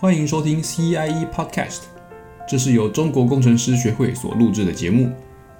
[0.00, 1.80] 欢迎收听 CIE Podcast，
[2.48, 5.10] 这是由中国工程师学会所录制的节目。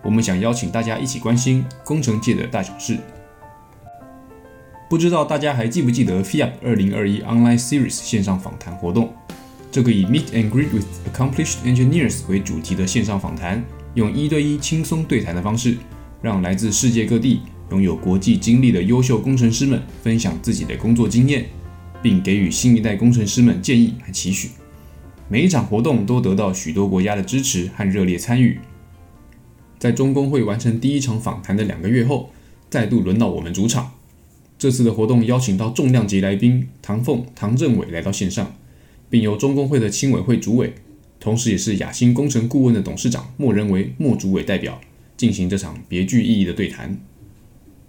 [0.01, 2.97] 我们想邀请大家一起关心工程界的大小事。
[4.89, 9.13] 不知道大家还记不记得 FIAP 二零二一 Online Series 线上访谈活动？
[9.73, 13.61] 这个以 Meet and Greet with Accomplished Engineers 为主题的线上访谈，
[13.95, 15.77] 用一对一轻松对谈的方式，
[16.23, 17.41] 让来自世界各地、
[17.73, 21.47] 拥有国际经历的优秀工程师们分享自己的工作经验，
[22.03, 24.51] 并给予新一代工程师们建议和期许。
[25.29, 28.59] 每一场活动都得到许多国家的支持和热烈参与。
[29.79, 32.31] 在中工会完成第一场访谈的两个月后，
[32.71, 33.93] 再度轮到我们主场。
[34.59, 38.57] 这次的活动邀请到重量级来宾唐凤、唐政伟来到线上，
[39.09, 40.75] 并由中工会的青委会主委，
[41.21, 44.81] 同时也是雅兴工程顾问的董事长莫仁为莫主委代表
[45.17, 46.99] 进行这场别具意义的对谈。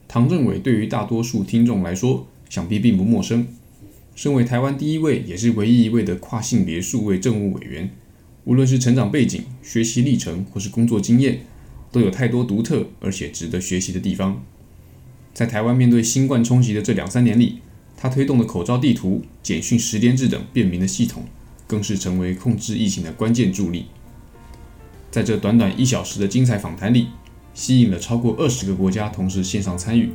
[0.08, 3.48] 唐政伟对于大多数听众来说，想必并不陌生。
[4.20, 7.90] 身为台湾第一位也是唯一一位的跨性别数位政务委员，
[8.44, 11.40] 无论是成长背景、学习历程或是工作经验，
[11.90, 14.44] 都有太多独特而且值得学习的地方。
[15.34, 17.60] 在台湾面对新冠冲击的这两三年里，
[17.96, 21.24] 他推动的口罩地图、简讯十连制等便民的系统，
[21.66, 23.86] 更是成为控制疫情的关键助力。
[25.10, 27.08] 在这短短一小时的精彩访谈里，
[27.54, 30.10] 吸引了超过二十个国家同时线上参与。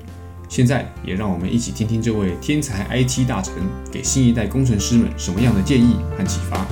[0.50, 3.56] 现在也让我们一起听听这位天才 IT 大臣
[3.92, 6.66] 给新一代工程师们什么样的建议和启发。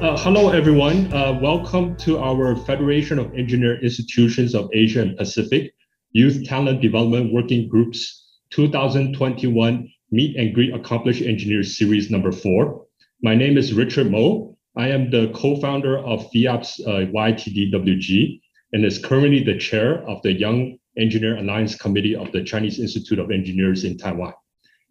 [0.00, 1.12] Uh, hello, everyone.
[1.12, 5.74] Uh, welcome to our Federation of Engineer Institutions of Asia and Pacific
[6.12, 12.86] Youth Talent Development Working Group's 2021 Meet and Greet Accomplished Engineers Series number four.
[13.22, 14.56] My name is Richard Mo.
[14.75, 18.39] I am the co-founder of FIAP's uh, YTDWG
[18.73, 23.19] and is currently the chair of the Young Engineer Alliance Committee of the Chinese Institute
[23.19, 24.33] of Engineers in Taiwan.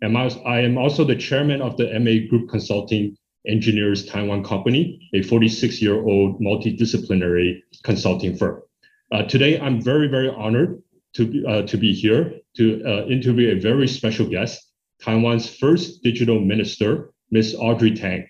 [0.03, 5.23] And I am also the chairman of the MA Group Consulting Engineers Taiwan Company, a
[5.23, 8.63] 46 year old multidisciplinary consulting firm.
[9.13, 10.83] Uh, today, I'm very, very honored
[11.15, 16.39] to, uh, to be here to uh, interview a very special guest, Taiwan's first digital
[16.39, 17.57] minister, Ms.
[17.59, 18.27] Audrey Tang.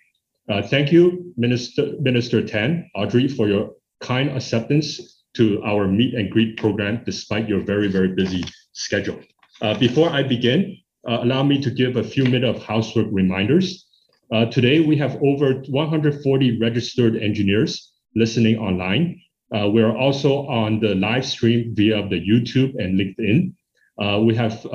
[0.50, 6.28] Uh, thank you, Minister, Minister Tang, Audrey, for your kind acceptance to our meet and
[6.28, 9.20] greet program despite your very, very busy schedule.
[9.62, 10.76] Uh, before I begin,
[11.08, 13.86] uh, allow me to give a few minutes of housework reminders.
[14.32, 19.20] Uh, today, we have over 140 registered engineers listening online.
[19.54, 23.54] Uh, we are also on the live stream via the YouTube and LinkedIn.
[24.02, 24.66] Uh, we have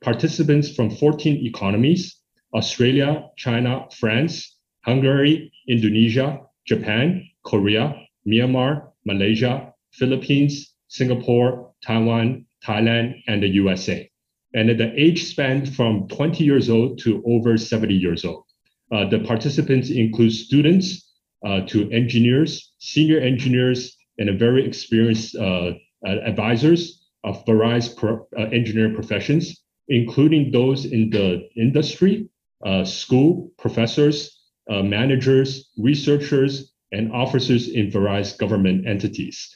[0.00, 2.20] participants from 14 economies,
[2.54, 4.57] Australia, China, France,
[4.88, 7.94] Hungary, Indonesia, Japan, Korea,
[8.26, 14.10] Myanmar, Malaysia, Philippines, Singapore, Taiwan, Thailand, and the USA.
[14.54, 18.44] And the age span from 20 years old to over 70 years old.
[18.90, 21.12] Uh, the participants include students
[21.44, 25.72] uh, to engineers, senior engineers, and a very experienced uh,
[26.06, 28.26] advisors of various pro
[28.58, 32.30] engineering professions, including those in the industry,
[32.84, 34.37] school, professors,
[34.68, 39.54] managers, researchers, and officers in various government entities.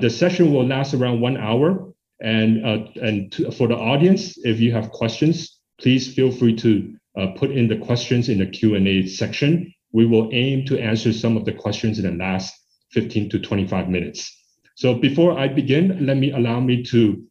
[0.00, 1.92] the session will last around one hour.
[2.20, 2.64] And,
[2.96, 7.50] and to, for the audience, if you have questions, please feel free to uh, put
[7.50, 9.72] in the questions in the Q&A section.
[9.92, 12.54] We will aim to answer some of the questions in the last
[12.92, 14.32] 15 to 25 minutes.
[14.74, 17.24] So before I begin, let me allow me to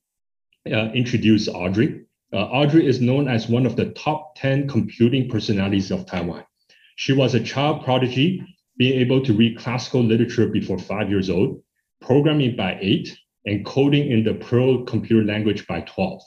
[0.72, 2.06] uh, introduce Audrey.
[2.34, 6.44] Uh, Audrey is known as one of the top 10 computing personalities of Taiwan.
[6.96, 8.42] She was a child prodigy,
[8.78, 11.62] being able to read classical literature before five years old,
[12.02, 16.22] programming by eight, and coding in the Perl computer language by 12.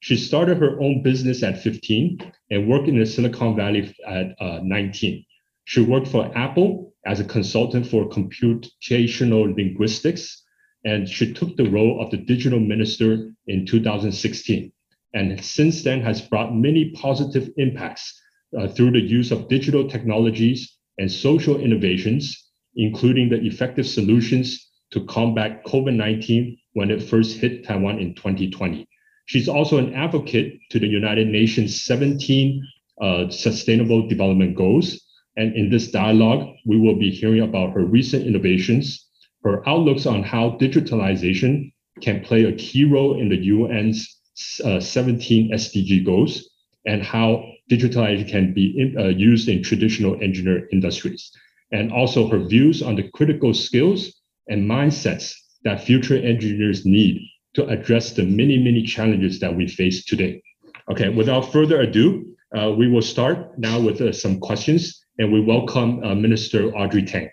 [0.00, 4.60] She started her own business at 15 and worked in the Silicon Valley at uh,
[4.62, 5.24] 19.
[5.64, 10.42] She worked for Apple as a consultant for computational linguistics,
[10.84, 14.72] and she took the role of the digital minister in 2016.
[15.14, 18.21] And since then has brought many positive impacts
[18.58, 25.04] uh, through the use of digital technologies and social innovations, including the effective solutions to
[25.06, 28.86] combat COVID-19 when it first hit Taiwan in 2020.
[29.26, 32.62] She's also an advocate to the United Nations 17
[33.00, 35.00] uh, Sustainable Development Goals.
[35.36, 39.08] And in this dialogue, we will be hearing about her recent innovations,
[39.44, 44.20] her outlooks on how digitalization can play a key role in the UN's
[44.64, 46.48] uh, 17 SDG goals,
[46.84, 51.30] and how digitalization can be in, uh, used in traditional engineer industries,
[51.70, 54.12] and also her views on the critical skills
[54.48, 57.20] and mindsets that future engineers need
[57.54, 60.42] to address the many, many challenges that we face today.
[60.90, 65.40] Okay, without further ado, uh, we will start now with uh, some questions and we
[65.40, 67.30] welcome uh, Minister Audrey Tang.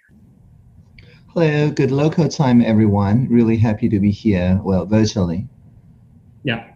[1.33, 3.27] Hello, good local time, everyone.
[3.29, 5.47] Really happy to be here, well, virtually.
[6.43, 6.67] Yeah,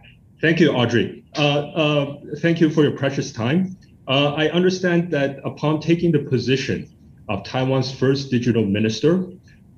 [0.44, 1.24] thank you, Audrey.
[1.38, 3.78] Uh, uh, thank you for your precious time.
[4.06, 6.86] Uh, I understand that upon taking the position
[7.30, 9.24] of Taiwan's first digital minister,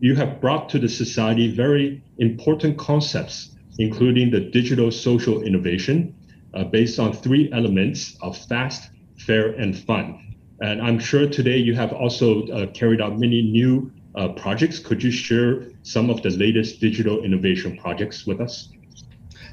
[0.01, 6.13] you have brought to the society very important concepts, including the digital social innovation
[6.55, 10.35] uh, based on three elements of fast, fair, and fun.
[10.63, 14.81] And I'm sure today you have also uh, carried out many new uh, projects.
[14.81, 18.69] Could you share some of the latest digital innovation projects with us?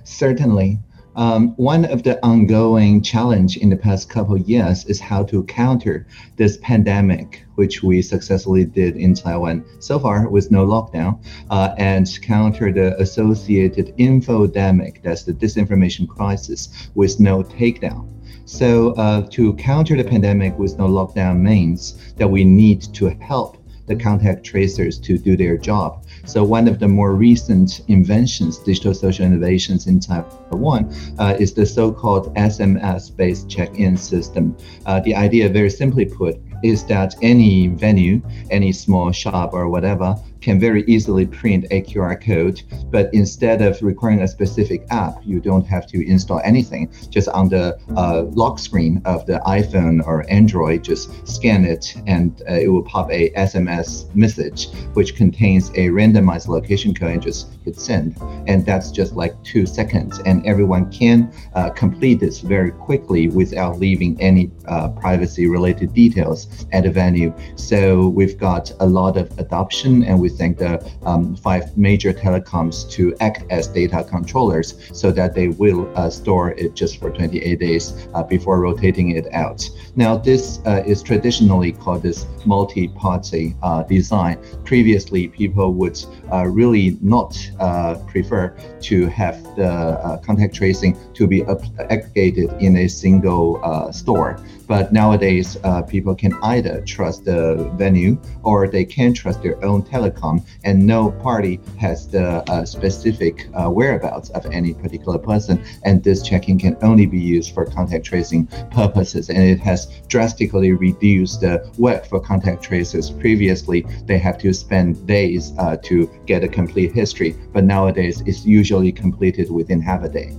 [0.06, 0.80] Certainly.
[1.16, 6.08] Um, one of the ongoing challenge in the past couple years is how to counter
[6.38, 12.10] this pandemic, which we successfully did in Taiwan so far with no lockdown, uh, and
[12.24, 18.10] counter the associated infodemic, that's the disinformation crisis, with no takedown.
[18.46, 23.58] So uh, to counter the pandemic with no lockdown means that we need to help
[23.86, 26.06] the contact tracers to do their job.
[26.26, 31.66] So one of the more recent inventions, digital social innovations in Taiwan, uh, is the
[31.66, 34.56] so-called SMS-based check-in system.
[34.86, 40.16] Uh, the idea, very simply put, is that any venue, any small shop or whatever,
[40.44, 42.62] can very easily print a QR code,
[42.92, 46.92] but instead of requiring a specific app, you don't have to install anything.
[47.10, 52.42] Just on the uh, lock screen of the iPhone or Android, just scan it and
[52.50, 57.54] uh, it will pop a SMS message, which contains a randomized location code and just
[57.64, 58.18] hit send.
[58.48, 60.20] And that's just like two seconds.
[60.26, 66.48] And everyone can uh, complete this very quickly without leaving any uh, privacy related details
[66.72, 67.34] at the venue.
[67.56, 72.90] So we've got a lot of adoption and we think the um, five major telecoms
[72.92, 77.60] to act as data controllers so that they will uh, store it just for 28
[77.60, 79.70] days uh, before rotating it out.
[79.96, 84.40] Now, this uh, is traditionally called this multi-party uh, design.
[84.64, 86.00] Previously, people would
[86.32, 91.44] uh, really not uh, prefer to have the contact tracing to be
[91.90, 93.62] aggregated in a single
[93.92, 94.40] store.
[94.68, 99.84] But nowadays, uh, people can either trust the venue or they can trust their own
[99.84, 105.64] telecom, and no party has the uh, specific uh, whereabouts of any particular person.
[105.84, 110.72] And this checking can only be used for contact tracing purposes, and it has drastically
[110.72, 113.10] reduced the work for contact tracers.
[113.12, 118.46] Previously, they have to spend days uh, to get a complete history, but nowadays it's
[118.46, 120.32] usually completed within half a day.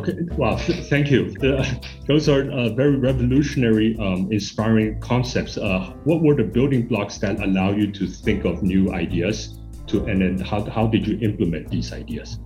[0.00, 1.28] Okay, wow, thank you.
[1.28, 1.60] The,
[2.08, 5.58] those are uh, very revolutionary, um, inspiring concepts.
[5.58, 9.58] Uh, what were the building blocks that allow you to think of new ideas?
[9.88, 12.38] To and then how, how did you implement these ideas?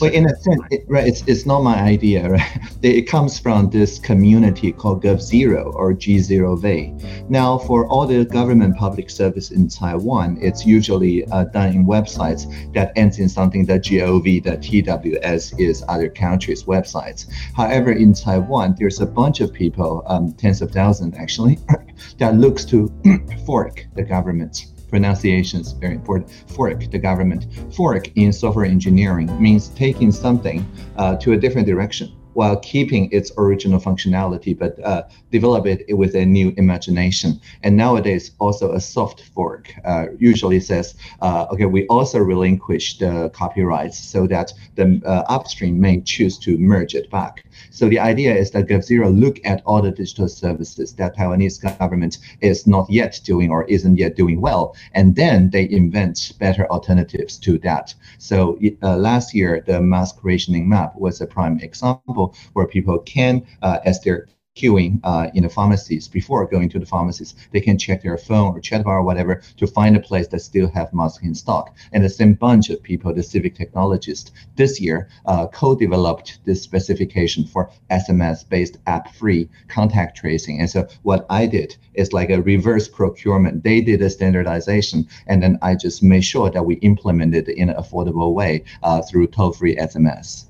[0.00, 1.06] Well, in a sense, it, right?
[1.06, 2.60] It's, it's not my idea, right?
[2.82, 7.28] It comes from this community called GovZero or G0V.
[7.30, 12.46] Now, for all the government public service in Taiwan, it's usually uh, done in websites
[12.72, 17.30] that ends in something that gov, that TWS is other countries' websites.
[17.54, 21.58] However, in Taiwan, there's a bunch of people, um, tens of thousands actually,
[22.18, 22.92] that looks to
[23.46, 26.30] fork the government pronunciation is very important.
[26.48, 27.46] Fork, the government.
[27.74, 30.66] Fork in software engineering means taking something
[30.96, 35.02] uh, to a different direction while keeping its original functionality, but uh,
[35.32, 37.40] develop it with a new imagination.
[37.62, 43.30] And nowadays, also a soft fork uh, usually says, uh, okay, we also relinquish the
[43.30, 47.45] copyrights so that the uh, upstream may choose to merge it back.
[47.70, 52.18] So the idea is that GovZero look at all the digital services that Taiwanese government
[52.40, 57.38] is not yet doing or isn't yet doing well, and then they invent better alternatives
[57.38, 57.94] to that.
[58.18, 63.46] So uh, last year, the mask rationing map was a prime example where people can,
[63.62, 67.34] uh, as they're queuing uh, in the pharmacies before going to the pharmacies.
[67.52, 70.68] They can check their phone or chatbot or whatever to find a place that still
[70.70, 71.74] have masks in stock.
[71.92, 77.46] And the same bunch of people, the civic technologists, this year uh, co-developed this specification
[77.46, 80.60] for SMS-based app-free contact tracing.
[80.60, 83.62] And so what I did is like a reverse procurement.
[83.62, 87.68] They did a standardization, and then I just made sure that we implemented it in
[87.68, 90.45] an affordable way uh, through toll-free SMS.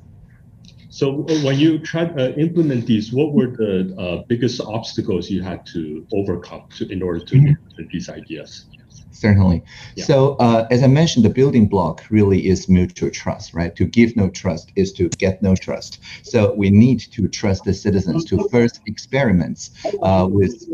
[0.96, 5.28] So uh, when you tried to uh, implement these, what were the uh, biggest obstacles
[5.28, 7.48] you had to overcome to, in order to mm-hmm.
[7.48, 8.64] implement these ideas?
[9.10, 9.62] Certainly.
[9.94, 10.04] Yeah.
[10.06, 13.76] So uh, as I mentioned, the building block really is mutual trust, right?
[13.76, 16.00] To give no trust is to get no trust.
[16.22, 19.68] So we need to trust the citizens to first experiment
[20.00, 20.64] uh, with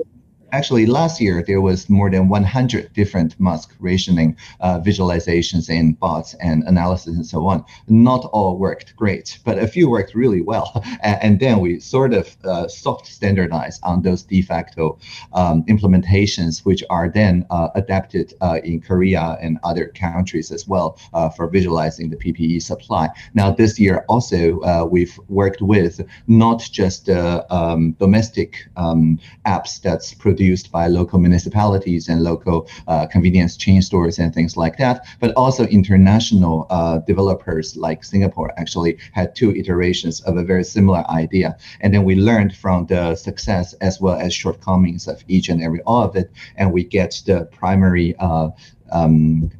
[0.52, 6.34] actually last year there was more than 100 different mask rationing uh, visualizations and bots
[6.34, 7.64] and analysis and so on.
[7.88, 10.84] Not all worked great, but a few worked really well.
[11.02, 14.98] and, then we sort of uh, soft standardized on those de facto
[15.32, 20.98] um, implementations, which are then uh, adapted uh, in Korea and other countries as well
[21.14, 23.08] uh, for visualizing the PPE supply.
[23.32, 30.12] Now this year also uh, we've worked with not just um, domestic um, apps that's
[30.12, 35.06] produced produced by local municipalities and local uh, convenience chain stores and things like that,
[35.20, 41.04] but also international uh, developers like Singapore actually had two iterations of a very similar
[41.08, 41.56] idea.
[41.80, 45.80] And then we learned from the success as well as shortcomings of each and every
[45.82, 48.48] all of it, and we get the primary uh,
[48.90, 49.50] um,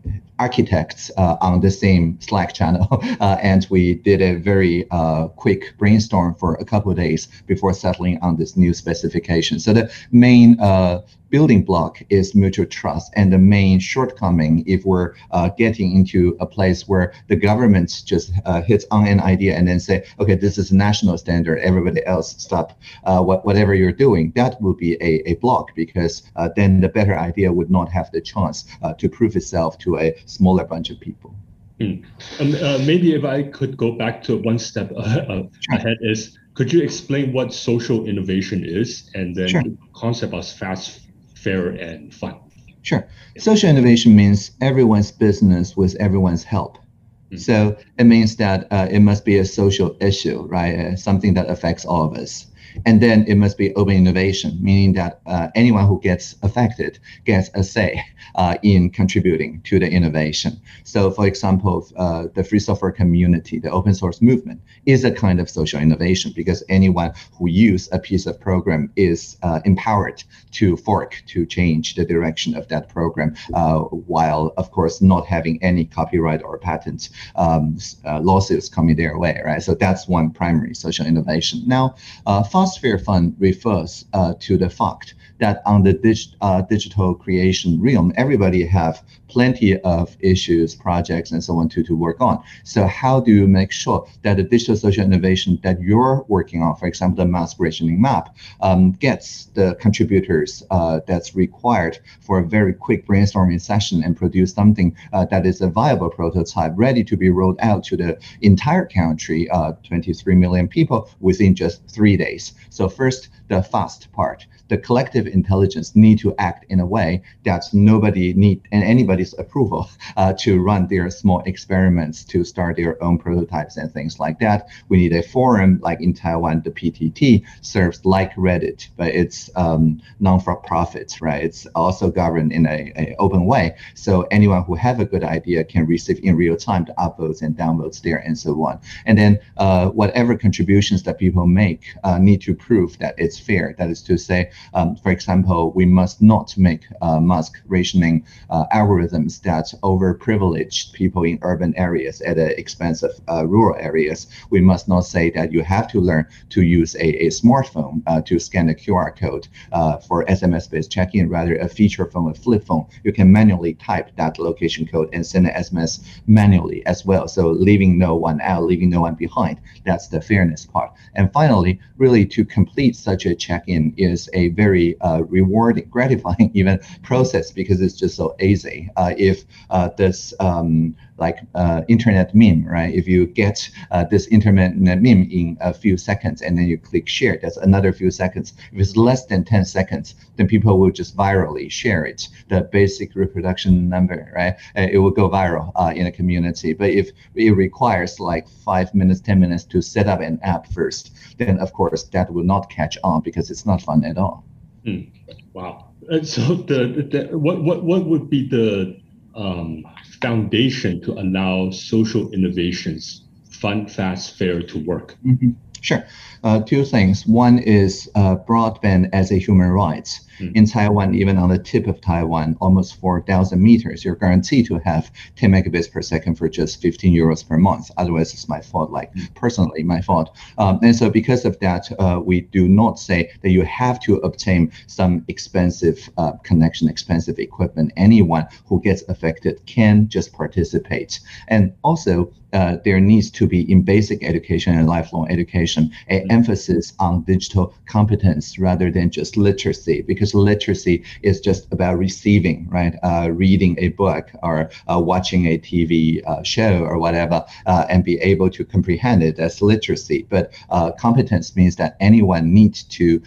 [0.43, 2.89] architects uh, on the same Slack channel,
[3.21, 7.73] uh, and we did a very uh, quick brainstorm for a couple of days before
[7.73, 9.61] settling on this new specification.
[9.61, 13.11] So the main uh, building block is mutual trust.
[13.17, 18.31] And the main shortcoming, if we're uh, getting into a place where the government just
[18.45, 22.05] uh, hits on an idea and then say, okay, this is a national standard, everybody
[22.05, 26.51] else stop uh, what, whatever you're doing, that would be a, a block because uh,
[26.55, 30.15] then the better idea would not have the chance uh, to prove itself to a
[30.27, 31.35] smaller bunch of people.
[31.81, 32.05] Mm.
[32.41, 35.49] Um, uh, maybe if I could go back to one step sure.
[35.71, 39.63] ahead is, could you explain what social innovation is and then sure.
[39.63, 41.02] the concept of fast
[41.43, 42.37] fair and fun.
[42.83, 43.07] Sure.
[43.39, 46.79] Social innovation means everyone's business with everyone's help.
[46.79, 47.37] Mm-hmm.
[47.39, 50.79] So it means that uh, it must be a social issue, right?
[50.79, 52.47] Uh, something that affects all of us.
[52.87, 57.51] And then it must be open innovation, meaning that uh, anyone who gets affected gets
[57.55, 60.61] a say uh, in contributing to the innovation.
[60.85, 65.41] So, for example, uh, the free software community, the open source movement, is a kind
[65.41, 70.77] of social innovation because anyone who uses a piece of program is uh, empowered to
[70.77, 75.85] fork, to change the direction of that program, uh, while, of course, not having any
[75.85, 77.77] copyright or patent um,
[78.07, 79.63] uh, lawsuits coming their way, right?
[79.63, 81.63] So that's one primary social innovation.
[81.67, 81.95] Now,
[82.27, 87.81] Fast Fair Fun refers uh, to the fact that on the dig, uh, digital creation
[87.81, 92.41] realm, everybody have plenty of issues, projects, and so on to, to work on.
[92.63, 96.77] So how do you make sure that the digital social innovation that you're working on,
[96.77, 102.45] for example, the mask rationing map, um, gets the contributors uh, that's required for a
[102.45, 107.17] very quick brainstorming session and produce something uh, that is a viable prototype ready to
[107.17, 112.53] be rolled out to the entire country, uh, 23 million people, within just three days.
[112.71, 117.63] So first, the fast part the collective intelligence need to act in a way that
[117.75, 123.19] nobody need and anybody's approval uh, to run their small experiments to start their own
[123.19, 124.69] prototypes and things like that.
[124.89, 130.01] We need a forum like in Taiwan, the PTT serves like Reddit, but it's um,
[130.21, 131.45] non-for-profit, right?
[131.45, 133.77] It's also governed in a, a, open way.
[133.95, 137.55] So anyone who have a good idea can receive in real time the upvotes and
[137.55, 138.81] downvotes there and so on.
[139.05, 143.75] And then uh, whatever contributions that people make uh, need to prove that it's fair.
[143.77, 148.65] That is to say, um, for example, we must not make uh, mask rationing uh,
[148.75, 154.27] algorithms that overprivilege people in urban areas at the expense of uh, rural areas.
[154.51, 158.23] We must not say that you have to learn to use a, a smartphone uh,
[158.23, 162.65] to scan a QR code uh, for SMS-based check-in, rather a feature phone, a flip
[162.65, 162.87] phone.
[163.05, 167.29] You can manually type that location code and send an SMS manually as well.
[167.29, 169.59] So leaving no one out, leaving no one behind.
[169.85, 170.93] That's the fairness part.
[171.15, 176.79] And finally, really to complete such a check-in is a very uh, rewarding, gratifying even
[177.03, 178.91] process because it's just so easy.
[178.97, 182.93] Uh, if uh, this um, like uh, internet meme, right?
[182.95, 187.09] If you get uh, this internet meme in a few seconds and then you click
[187.09, 188.55] share, that's another few seconds.
[188.73, 192.29] If it's less than 10 seconds, then people will just virally share it.
[192.49, 194.55] The basic reproduction number, right?
[194.77, 196.73] Uh, it will go viral in a community.
[196.73, 201.13] But if it requires like five minutes, 10 minutes to set up an app first,
[201.39, 204.42] then of course that will not catch on because it's not fun at all.
[204.87, 205.11] Mm.
[205.53, 205.91] Wow.
[206.09, 209.01] And so the, the what what what would be the
[209.35, 209.85] um,
[210.21, 215.17] foundation to allow social innovations, fun, fast, fair to work?
[215.25, 215.51] Mm-hmm.
[215.81, 216.05] Sure.
[216.45, 217.27] Uh, two things.
[217.27, 220.09] One is uh, broadband as a human right.
[220.39, 220.57] Mm.
[220.57, 225.11] In Taiwan, even on the tip of Taiwan, almost 4,000 meters, you're guaranteed to have
[225.37, 227.91] 10 megabits per second for just 15 euros per month.
[227.97, 229.35] Otherwise, it's my fault, like mm.
[229.35, 230.37] personally, my fault.
[230.59, 234.17] Um, and so, because of that, uh, we do not say that you have to
[234.17, 237.93] obtain some expensive uh, connection, expensive equipment.
[237.97, 241.21] Anyone who gets affected can just participate.
[241.49, 246.33] And also, uh, there needs to be in basic education and lifelong education an mm.
[246.33, 252.95] emphasis on digital competence rather than just literacy, because literacy is just about receiving, right?
[253.03, 258.05] Uh, reading a book or uh, watching a TV uh, show or whatever, uh, and
[258.05, 259.37] be able to comprehend it.
[259.37, 260.27] That's literacy.
[260.29, 263.23] But uh, competence means that anyone needs to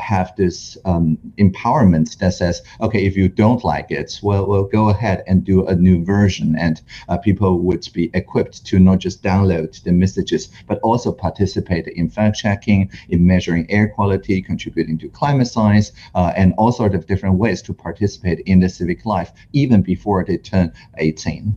[0.00, 4.88] have this um, empowerment that says, okay, if you don't like it, well, well, go
[4.88, 6.80] ahead and do a new version, and
[7.22, 12.36] people would be equipped to not just download the messages, but also participate in fact
[12.36, 17.38] checking, in measuring air quality, contributing to climate science, uh, and all sorts of different
[17.38, 21.56] ways to participate in the civic life even before they turn 18.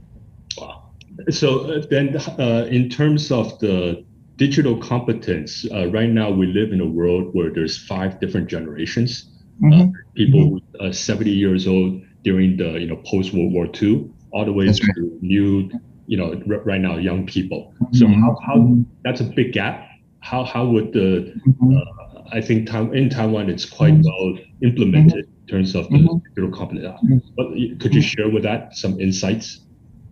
[0.58, 0.90] Wow.
[1.30, 4.04] So uh, then, uh, in terms of the
[4.38, 9.30] digital competence, uh, right now we live in a world where there's five different generations.
[9.62, 9.92] Uh, mm-hmm.
[10.16, 10.92] people mm-hmm.
[10.92, 14.80] 70 years old during the you know post World War II, all the way That's
[14.80, 15.22] to right.
[15.22, 15.70] new
[16.08, 17.74] you know r- right now young people.
[17.92, 18.22] So mm-hmm.
[18.22, 18.84] how, how mm-hmm.
[19.04, 19.86] that's a big gap.
[20.22, 21.78] How how would the mm-hmm.
[21.78, 21.99] uh,
[22.32, 24.36] I think in Taiwan it's quite mm-hmm.
[24.36, 26.18] well implemented in terms of the mm-hmm.
[26.30, 27.00] digital competence.
[27.04, 27.18] Mm-hmm.
[27.36, 27.48] But
[27.82, 28.08] could you mm-hmm.
[28.08, 29.62] share with that some insights?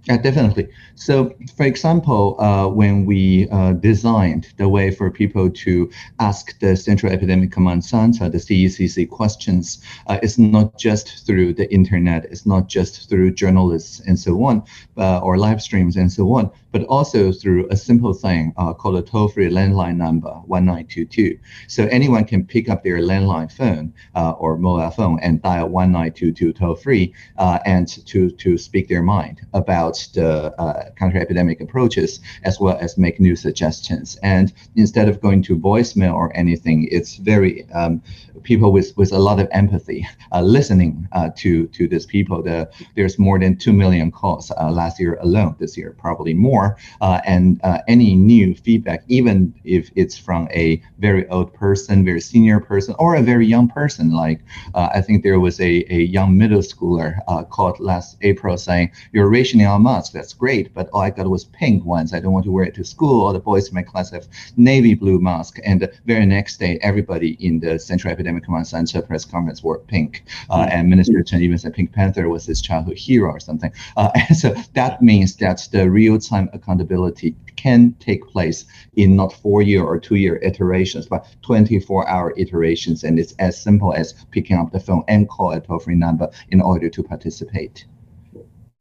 [0.07, 0.69] Yeah, definitely.
[0.95, 6.77] So, for example, uh, when we uh, designed the way for people to ask the
[6.77, 12.45] Central Epidemic Command Center, the CECC questions, uh, it's not just through the internet, it's
[12.45, 14.63] not just through journalists and so on,
[14.95, 18.95] uh, or live streams and so on, but also through a simple thing uh, called
[18.95, 21.37] a toll-free landline number, 1922.
[21.67, 26.53] So anyone can pick up their landline phone uh, or mobile phone and dial 1922
[26.53, 32.97] toll-free and to, to speak their mind about the uh, counter-epidemic approaches as well as
[32.97, 34.17] make new suggestions.
[34.23, 38.01] And instead of going to voicemail or anything, it's very um,
[38.43, 42.41] people with, with a lot of empathy uh, listening uh, to to these people.
[42.41, 45.55] The, there's more than two million calls uh, last year alone.
[45.59, 46.77] This year probably more.
[47.01, 52.21] Uh, and uh, any new feedback, even if it's from a very old person, very
[52.21, 54.39] senior person, or a very young person, like
[54.75, 57.09] I think there was a, a young middle schooler
[57.49, 60.07] called last April saying, "You're rationing on mask.
[60.17, 62.09] That's great, but all I got was pink ones.
[62.13, 63.17] I don't want to wear it to school.
[63.25, 64.27] All the boys in my class have
[64.71, 69.01] navy blue mask." And the very next day, everybody in the Central Epidemic Command Center
[69.01, 70.11] press conference wore pink,
[70.49, 70.71] uh, mm-hmm.
[70.73, 73.71] and Minister Chen even said Pink Panther was his childhood hero or something.
[73.95, 79.83] Uh, and so that means that the real-time accountability can take place in not four-year
[79.83, 85.03] or two-year iterations, but 24-hour iterations, and it's as simple as picking up the phone
[85.07, 87.85] and call a toll-free number in order to participate.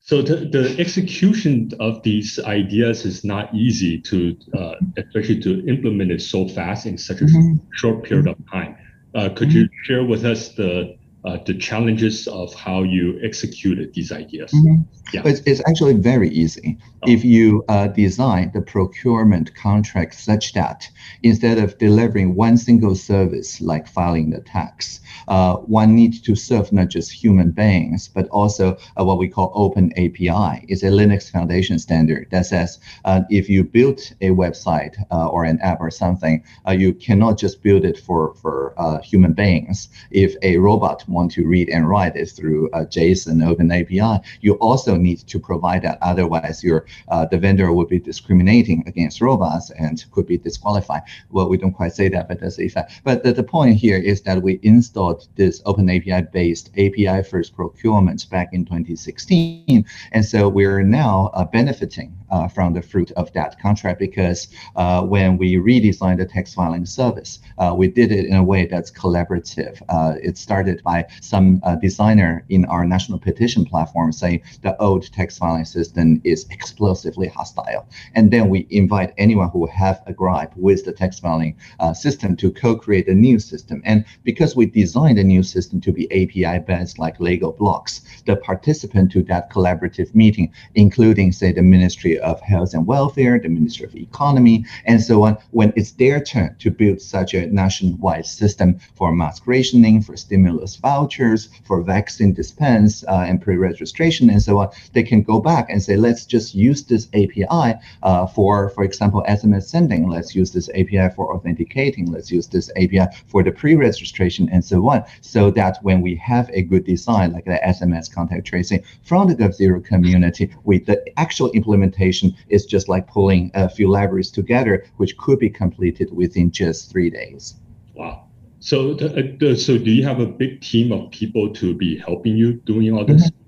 [0.07, 6.13] So the, the execution of these ideas is not easy to, uh, especially to implement
[6.13, 7.57] it so fast in such a mm-hmm.
[7.73, 8.77] short period of time.
[9.17, 9.59] Uh, could mm-hmm.
[9.59, 14.53] you share with us the uh, the challenges of how you executed these ideas.
[14.53, 14.83] Mm-hmm.
[15.13, 15.23] Yeah.
[15.25, 16.79] It's, it's actually very easy.
[17.03, 17.11] Oh.
[17.11, 20.89] If you uh, design the procurement contract such that
[21.23, 26.73] instead of delivering one single service like filing the tax, uh, one needs to serve
[26.73, 30.65] not just human beings, but also uh, what we call open API.
[30.69, 35.45] It's a Linux Foundation standard that says uh, if you build a website uh, or
[35.45, 39.89] an app or something, you cannot just build it for, for human beings.
[40.11, 44.53] If a robot want to read and write is through a JSON Open API, you
[44.69, 45.99] also need to provide that.
[46.03, 51.03] Otherwise, your uh, the vendor would be discriminating against robots and could be disqualified.
[51.31, 53.01] Well, we don't quite say that, but that's the effect.
[53.03, 58.49] But the, the point here is that we installed this Open API-based API-first procurement back
[58.53, 63.99] in 2016, and so we're now uh, benefiting uh, from the fruit of that contract
[63.99, 68.43] because uh, when we redesigned the tax filing service, uh, we did it in a
[68.43, 69.81] way that's collaborative.
[69.89, 75.11] Uh, it started by some uh, designer in our national petition platform saying the old
[75.13, 77.89] tax filing system is explosively hostile.
[78.15, 82.37] And then we invite anyone who have a gripe with the tax filing uh, system
[82.37, 83.83] to co-create a new system.
[83.85, 89.13] And because we designed the new system to be API-based like Lego blocks, the participant
[89.13, 93.95] to that collaborative meeting, including, say, the Ministry of Health and Welfare, the Ministry of
[93.95, 99.13] Economy, and so on, when it's their turn to build such a nationwide system for
[99.13, 105.03] mask rationing, for stimulus vouchers, for vaccine dispense uh, and pre-registration and so on, they
[105.03, 109.65] can go back and say, let's just use this API uh, for, for example, SMS
[109.65, 110.09] sending.
[110.09, 112.11] Let's use this API for authenticating.
[112.11, 115.05] Let's use this API for the pre-registration and so on.
[115.21, 119.37] So that when we have a good design like the SMS contact tracing from the
[119.37, 122.06] GovZero community, with the actual implementation
[122.49, 127.11] is just like pulling a few libraries together, which could be completed within just three
[127.11, 127.55] days.
[127.95, 128.25] Wow.
[128.61, 131.99] So, the, uh, the, so do you have a big team of people to be
[131.99, 133.31] helping you doing all this?
[133.31, 133.46] Mm-hmm.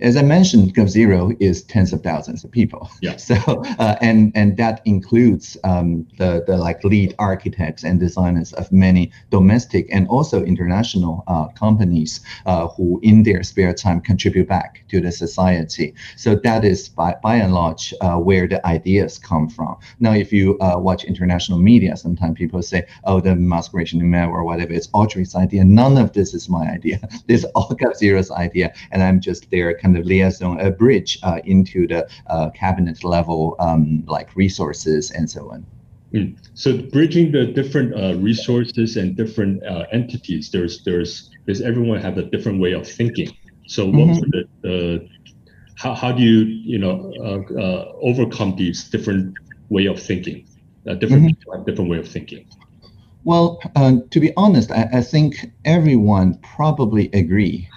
[0.00, 2.90] As I mentioned, GovZero is tens of thousands of people.
[3.00, 3.16] Yeah.
[3.30, 3.36] So
[3.78, 9.12] uh, and and that includes um, the the like lead architects and designers of many
[9.30, 15.00] domestic and also international uh, companies uh, who, in their spare time, contribute back to
[15.00, 15.94] the society.
[16.16, 19.76] So that is by by and large uh, where the ideas come from.
[20.00, 24.30] Now, if you uh, watch international media, sometimes people say, "Oh, the mass migration email
[24.30, 26.98] or whatever, it's Audrey's idea." None of this is my idea.
[27.26, 31.40] this is all GovZero's idea, and I'm just there kind of liaison, a bridge uh,
[31.44, 35.66] into the uh, cabinet level, um, like resources and so on.
[36.12, 36.36] Mm.
[36.54, 42.18] So bridging the different uh, resources and different uh, entities, there's there's because everyone have
[42.18, 43.30] a different way of thinking.
[43.66, 44.30] So what mm-hmm.
[44.30, 45.08] the, the
[45.76, 49.36] how, how do you you know uh, uh overcome these different
[49.68, 50.46] way of thinking?
[50.98, 51.64] different mm-hmm.
[51.64, 52.46] different way of thinking.
[53.24, 57.68] Well, uh, to be honest, I, I, think everyone probably agree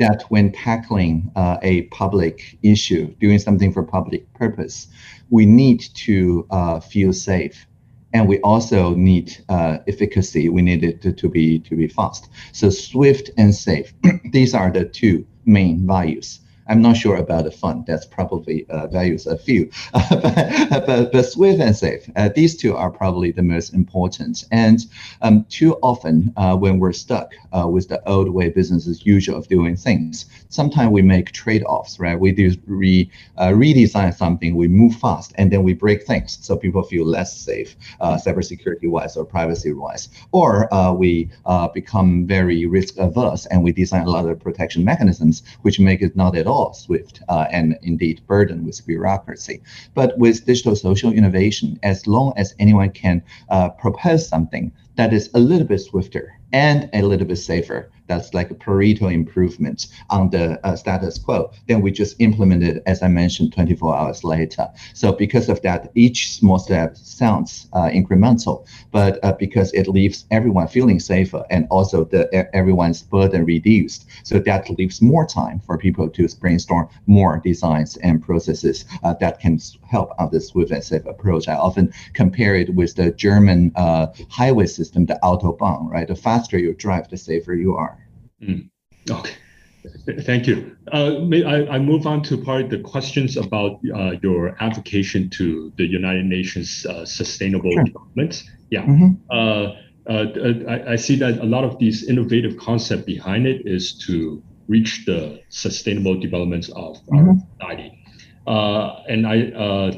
[0.00, 4.88] that when tackling uh, a public issue, doing something for public purpose,
[5.28, 7.66] we need to uh, feel safe,
[8.12, 10.48] and we also need uh, efficacy.
[10.48, 12.28] We need it to, to, be to be fast.
[12.52, 13.92] So swift and safe.
[14.32, 16.40] These are the two main values.
[16.70, 17.84] I'm not sure about the fund.
[17.84, 22.08] That's probably uh, values a few, but, but, but swift and safe.
[22.14, 24.44] Uh, these two are probably the most important.
[24.52, 24.78] And
[25.20, 29.36] um, too often, uh, when we're stuck uh, with the old way business as usual
[29.36, 32.18] of doing things, sometimes we make trade-offs, right?
[32.18, 36.84] We do re, redesign something, we move fast, and then we break things, so people
[36.84, 40.08] feel less safe, cybersecurity-wise or privacy-wise.
[40.30, 41.30] Or we
[41.74, 46.36] become very risk-averse, and we design a lot of protection mechanisms, which make it not
[46.36, 49.62] at all swift uh, and indeed burdened with bureaucracy.
[49.94, 55.30] But with digital social innovation, as long as anyone can uh, propose something that is
[55.34, 60.30] a little bit swifter and a little bit safer, that's like a Pareto improvement on
[60.30, 61.52] the uh, status quo.
[61.68, 64.68] Then we just implement it, as I mentioned, 24 hours later.
[64.94, 70.24] So because of that, each small step sounds uh, incremental, but uh, because it leaves
[70.32, 72.22] everyone feeling safer and also the
[72.54, 78.20] everyone's burden reduced, so that leaves more time for people to brainstorm more designs and
[78.22, 79.60] processes uh, that can
[79.90, 81.48] help on this swift and safe approach.
[81.48, 86.06] I often compare it with the German uh, highway system, the Autobahn, right?
[86.06, 87.98] The faster you drive, the safer you are.
[88.42, 88.70] Mm.
[89.10, 89.34] Okay.
[90.20, 90.76] Thank you.
[90.92, 95.30] Uh, may I, I, move on to part of the questions about uh, your application
[95.30, 97.84] to the United Nations uh, Sustainable sure.
[97.84, 98.42] Development.
[98.70, 98.84] Yeah.
[98.84, 99.12] Mm-hmm.
[99.30, 99.74] Uh,
[100.06, 104.42] uh, I, I, see that a lot of these innovative concept behind it is to
[104.68, 107.28] reach the sustainable development of mm-hmm.
[107.28, 107.99] our society.
[108.46, 109.92] Uh, and I, uh,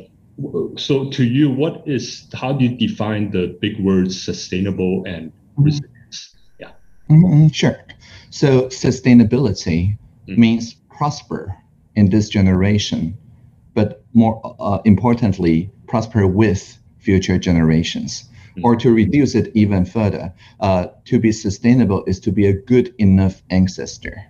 [0.77, 5.65] so to you, what is how do you define the big words sustainable and mm-hmm.
[5.65, 6.37] resilience?
[6.59, 6.73] Yeah.
[7.11, 7.49] Mm-hmm.
[7.49, 7.79] Sure.
[8.31, 10.39] So sustainability mm.
[10.39, 11.55] means prosper
[11.95, 13.17] in this generation,
[13.75, 18.25] but more uh, importantly, prosper with future generations.
[18.57, 18.65] Mm.
[18.65, 22.95] Or to reduce it even further, uh, to be sustainable is to be a good
[22.99, 24.25] enough ancestor.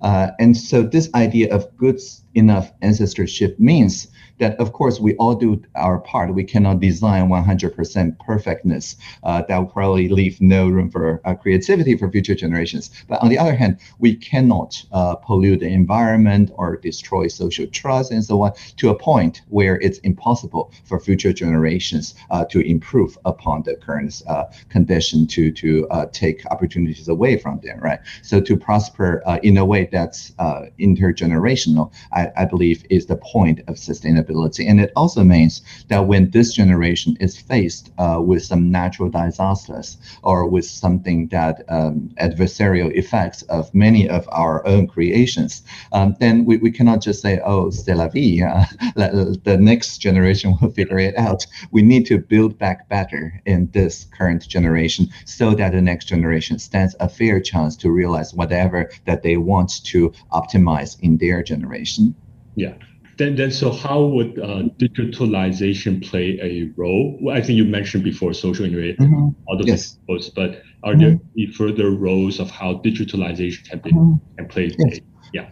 [0.00, 2.00] Uh, and so this idea of good
[2.36, 6.34] enough ancestorship means that of course we all do our part.
[6.34, 8.96] We cannot design 100% perfectness.
[9.22, 12.90] Uh, that will probably leave no room for uh, creativity for future generations.
[13.08, 18.12] But on the other hand, we cannot uh, pollute the environment or destroy social trust
[18.12, 23.18] and so on to a point where it's impossible for future generations uh, to improve
[23.24, 27.78] upon the current uh, condition to to uh, take opportunities away from them.
[27.80, 28.00] Right.
[28.22, 30.32] So to prosper in a way that's
[30.78, 34.68] intergenerational, I, I believe is the point of sustainability sustainability.
[34.68, 39.98] And it also means that when this generation is faced uh, with some natural disasters
[40.22, 45.62] or with something that um, adversarial effects of many of our own creations,
[45.92, 48.42] um, then we, we cannot just say, oh, c'est la vie,
[48.96, 51.46] uh, the next generation will figure it out.
[51.70, 56.58] We need to build back better in this current generation so that the next generation
[56.58, 62.14] stands a fair chance to realize whatever that they want to optimize in their generation.
[62.54, 62.74] Yeah.
[63.18, 67.16] Then, then, so how would uh, digitalization play a role?
[67.20, 69.56] Well, I think you mentioned before social innovation, mm-hmm.
[69.56, 69.98] those yes.
[70.06, 71.00] Roles, but are mm-hmm.
[71.00, 74.36] there any further roles of how digitalization can be mm-hmm.
[74.36, 74.74] can play?
[74.78, 74.98] Yes.
[74.98, 75.02] A,
[75.32, 75.48] yeah.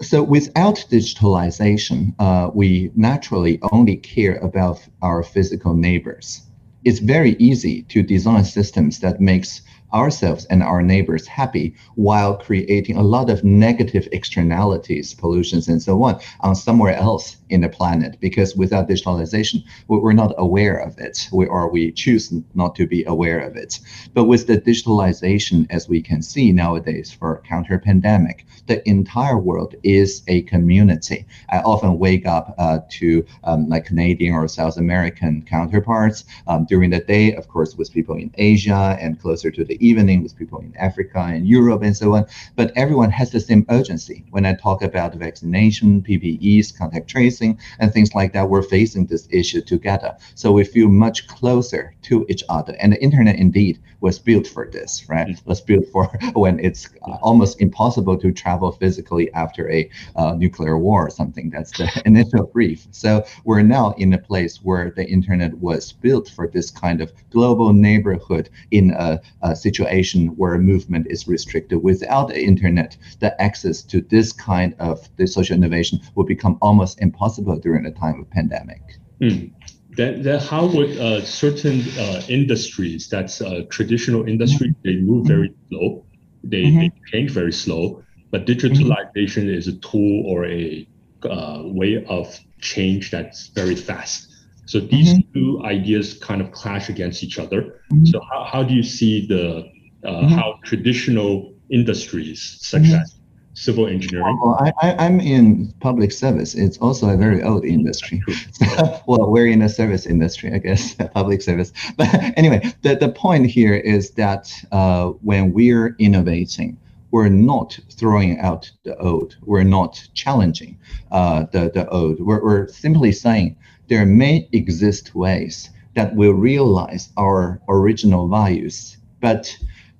[0.00, 6.42] So without digitalization, uh, we naturally only care about our physical neighbors.
[6.84, 9.62] It's very easy to design systems that makes
[9.94, 16.02] ourselves and our neighbors happy while creating a lot of negative externalities, pollutions, and so
[16.02, 18.16] on on somewhere else in the planet.
[18.20, 23.04] Because without digitalization, we're not aware of it, we, or we choose not to be
[23.04, 23.80] aware of it.
[24.14, 29.74] But with the digitalization, as we can see nowadays for counter pandemic, the entire world
[29.82, 31.26] is a community.
[31.50, 36.90] I often wake up uh, to um, like Canadian or South American counterparts um, during
[36.90, 40.58] the day, of course, with people in Asia and closer to the evening with people
[40.60, 42.26] in Africa and Europe and so on.
[42.56, 44.24] But everyone has the same urgency.
[44.30, 47.43] When I talk about vaccination, PPEs, contact tracing,
[47.78, 50.16] and things like that, we're facing this issue together.
[50.34, 52.74] So we feel much closer to each other.
[52.80, 55.28] And the internet indeed was built for this, right?
[55.28, 55.48] Mm-hmm.
[55.48, 56.88] Was built for when it's
[57.22, 61.50] almost impossible to travel physically after a uh, nuclear war or something.
[61.50, 62.86] That's the initial brief.
[62.90, 67.12] So we're now in a place where the internet was built for this kind of
[67.30, 71.82] global neighborhood in a, a situation where movement is restricted.
[71.82, 77.00] Without the internet, the access to this kind of the social innovation will become almost
[77.00, 77.23] impossible
[77.62, 78.82] during a time of pandemic.
[79.20, 79.52] Mm.
[79.96, 84.88] Then, then how would uh, certain uh, industries, that's uh, traditional industry, mm-hmm.
[84.88, 85.68] they move very mm-hmm.
[85.68, 86.04] slow,
[86.42, 86.78] they, mm-hmm.
[86.80, 89.50] they change very slow, but digitalization mm-hmm.
[89.50, 90.86] is a tool or a
[91.24, 94.28] uh, way of change that's very fast.
[94.66, 95.32] So these mm-hmm.
[95.32, 97.80] two ideas kind of clash against each other.
[97.92, 98.06] Mm-hmm.
[98.06, 99.70] So how, how do you see the
[100.04, 103.13] uh, how traditional industries such as
[103.54, 104.38] civil engineering?
[104.42, 106.54] Well, I, am in public service.
[106.54, 108.22] It's also a very old industry.
[109.06, 111.72] well, we're in a service industry, I guess, public service.
[111.96, 116.76] But anyway, the, the point here is that uh, when we're innovating,
[117.10, 119.36] we're not throwing out the old.
[119.42, 120.76] We're not challenging
[121.12, 122.20] uh, the, the old.
[122.20, 123.56] We're, we're simply saying
[123.88, 129.56] there may exist ways that will realize our original values, but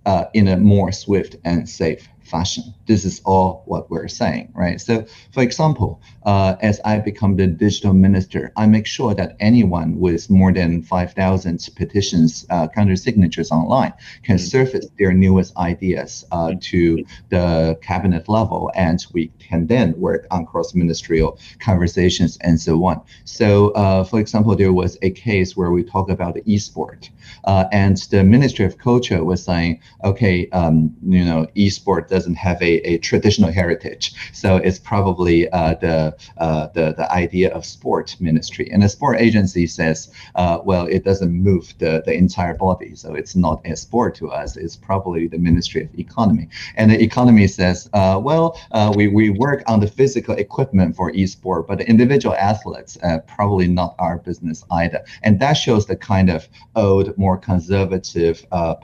[0.07, 2.65] uh, in a more swift and safe fashion.
[2.87, 4.81] This is all what we're saying, right?
[4.81, 10.01] So, for example, uh, as I become the digital minister, I make sure that anyone
[10.01, 14.47] with more than 5,000 petitions, uh, counter signatures online can mm-hmm.
[14.47, 16.59] surface their newest ideas uh, mm-hmm.
[16.59, 23.01] to the cabinet level, and we can then work on cross-ministerial conversations and so on.
[23.25, 27.11] So, uh, for example, there was a case where we talk about the e-sport,
[27.45, 32.59] uh, and the Ministry of Culture was saying, okay, um, you know, e-sport doesn't have
[32.71, 34.05] a, a traditional heritage.
[34.33, 35.99] So it's probably uh, the,
[36.45, 38.67] uh, the the idea of sport ministry.
[38.73, 39.99] And the sport agency says,
[40.41, 42.95] uh, well, it doesn't move the, the entire body.
[43.03, 44.51] So it's not a sport to us.
[44.65, 46.47] It's probably the Ministry of Economy.
[46.79, 48.47] And the economy says, uh, well,
[48.77, 52.93] uh, we, we work on the physical equipment for e-sport, but individual athletes,
[53.37, 55.01] probably not our business either.
[55.25, 56.41] And that shows the kind of
[56.85, 58.37] old, more conservative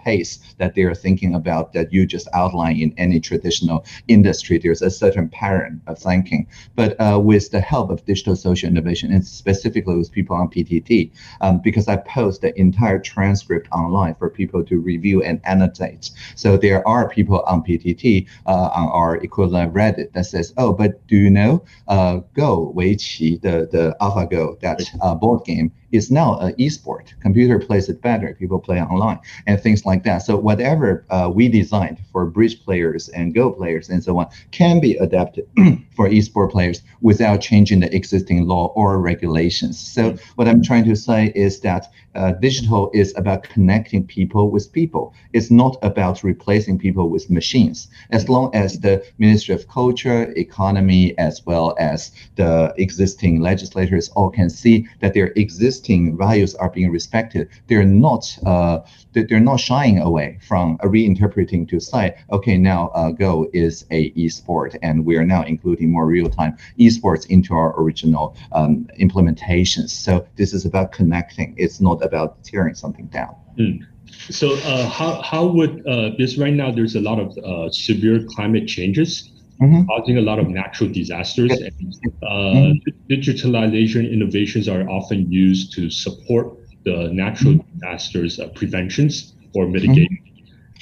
[0.05, 4.91] pace that they are thinking about that you just outlined in traditional industry, there's a
[4.91, 6.47] certain pattern of thinking.
[6.75, 11.11] But uh, with the help of digital social innovation, and specifically with people on PTT,
[11.41, 16.11] um, because I post the entire transcript online for people to review and annotate.
[16.35, 21.07] So there are people on PTT, uh, on our equivalent Reddit, that says, oh, but
[21.07, 24.81] do you know uh, Go, Weiqi, the, the AlphaGo, that
[25.21, 27.15] board game, is now an e-sport.
[27.21, 28.35] Computer plays it better.
[28.39, 30.19] People play online and things like that.
[30.19, 34.81] So whatever uh, we designed for bridge players and Go players and so on can
[34.81, 35.49] be adapted
[35.97, 39.79] for e-sport players without changing the existing law or regulations.
[39.79, 44.73] So what I'm trying to say is that uh, digital is about connecting people with
[44.73, 45.15] people.
[45.33, 47.89] It's not about replacing people with machines.
[48.11, 54.31] As long as the Ministry of Culture, Economy, as well as the existing legislators all
[54.31, 58.81] can see that their existing values are being respected, they're not uh,
[59.13, 64.77] they're not shying away from reinterpreting to say, okay, now uh, Go is a e-sport,
[64.83, 69.91] and we are now including more real-time esports into our original um, implementations.
[69.91, 71.55] So this is about connecting.
[71.57, 73.35] It's not about tearing something down.
[73.59, 73.87] Mm.
[74.29, 76.71] So uh, how how would uh, this right now?
[76.71, 79.33] There's a lot of uh, severe climate changes.
[79.61, 79.83] Mm-hmm.
[79.89, 81.51] causing a lot of natural disasters.
[81.51, 83.13] And, uh, mm-hmm.
[83.13, 87.79] Digitalization innovations are often used to support the natural mm-hmm.
[87.79, 90.19] disasters uh, preventions or mitigation.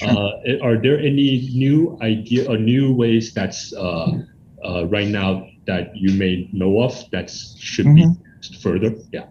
[0.01, 0.17] Mm-hmm.
[0.17, 4.23] Uh, are there any new idea or new ways that's uh,
[4.65, 8.13] uh, right now that you may know of that should mm-hmm.
[8.13, 8.95] be used further?
[9.13, 9.27] Yeah.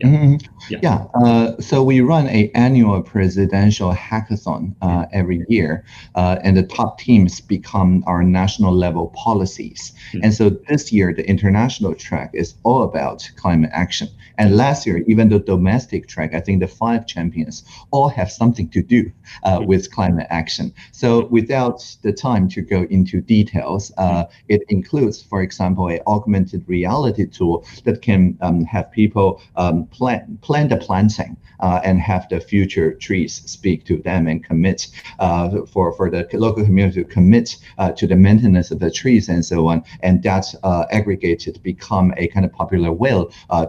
[0.00, 0.06] Yeah.
[0.06, 0.46] Mm-hmm.
[0.70, 0.78] Yeah.
[0.82, 6.62] yeah uh, so we run a annual presidential hackathon uh, every year, uh, and the
[6.62, 9.92] top teams become our national level policies.
[10.12, 10.24] Mm-hmm.
[10.24, 14.08] And so this year, the international track is all about climate action.
[14.38, 18.68] And last year, even the domestic track, I think the five champions all have something
[18.70, 19.10] to do
[19.42, 19.66] uh, hmm.
[19.66, 20.72] with climate action.
[20.92, 24.30] So without the time to go into details, uh, hmm.
[24.48, 30.38] it includes, for example, an augmented reality tool that can um, have people um, plan
[30.40, 35.64] plan the planting uh, and have the future trees speak to them and commit uh,
[35.66, 39.44] for for the local community to commit uh, to the maintenance of the trees and
[39.44, 39.82] so on.
[40.02, 43.08] And that uh, aggregated become a kind of popular way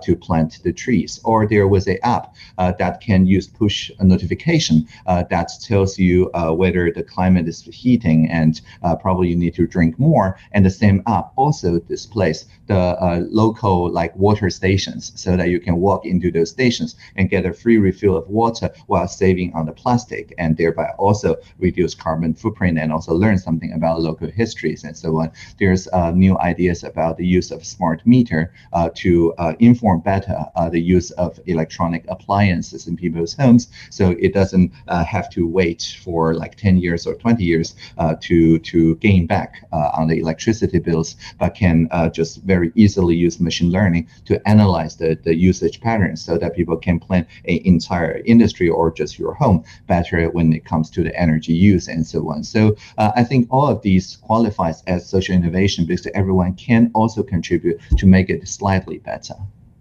[0.03, 1.19] to plant the trees.
[1.23, 6.29] Or there was a app uh, that can use push notification uh, that tells you
[6.33, 8.61] uh, whether the climate is heating and
[9.01, 10.37] probably you need to drink more.
[10.51, 15.77] And the same app also displays the local like water stations so that you can
[15.77, 19.71] walk into those stations and get a free refill of water while saving on the
[19.71, 24.95] plastic and thereby also reduce carbon footprint and also learn something about local histories and
[24.95, 25.31] so on.
[25.57, 30.45] There's uh, new ideas about the use of smart meter uh, to uh, inform better
[30.69, 33.67] the use of electronic appliances in people's homes.
[33.89, 38.15] So it doesn't uh, have to wait for like 10 years or 20 years uh,
[38.21, 43.15] to, to gain back uh, on the electricity bills, but can uh, just very easily
[43.15, 47.59] use machine learning to analyze the, the usage patterns so that people can plan an
[47.65, 52.05] entire industry or just your home better when it comes to the energy use and
[52.05, 52.43] so on.
[52.43, 57.23] So uh, I think all of these qualifies as social innovation because everyone can also
[57.23, 59.35] contribute to make it slightly better.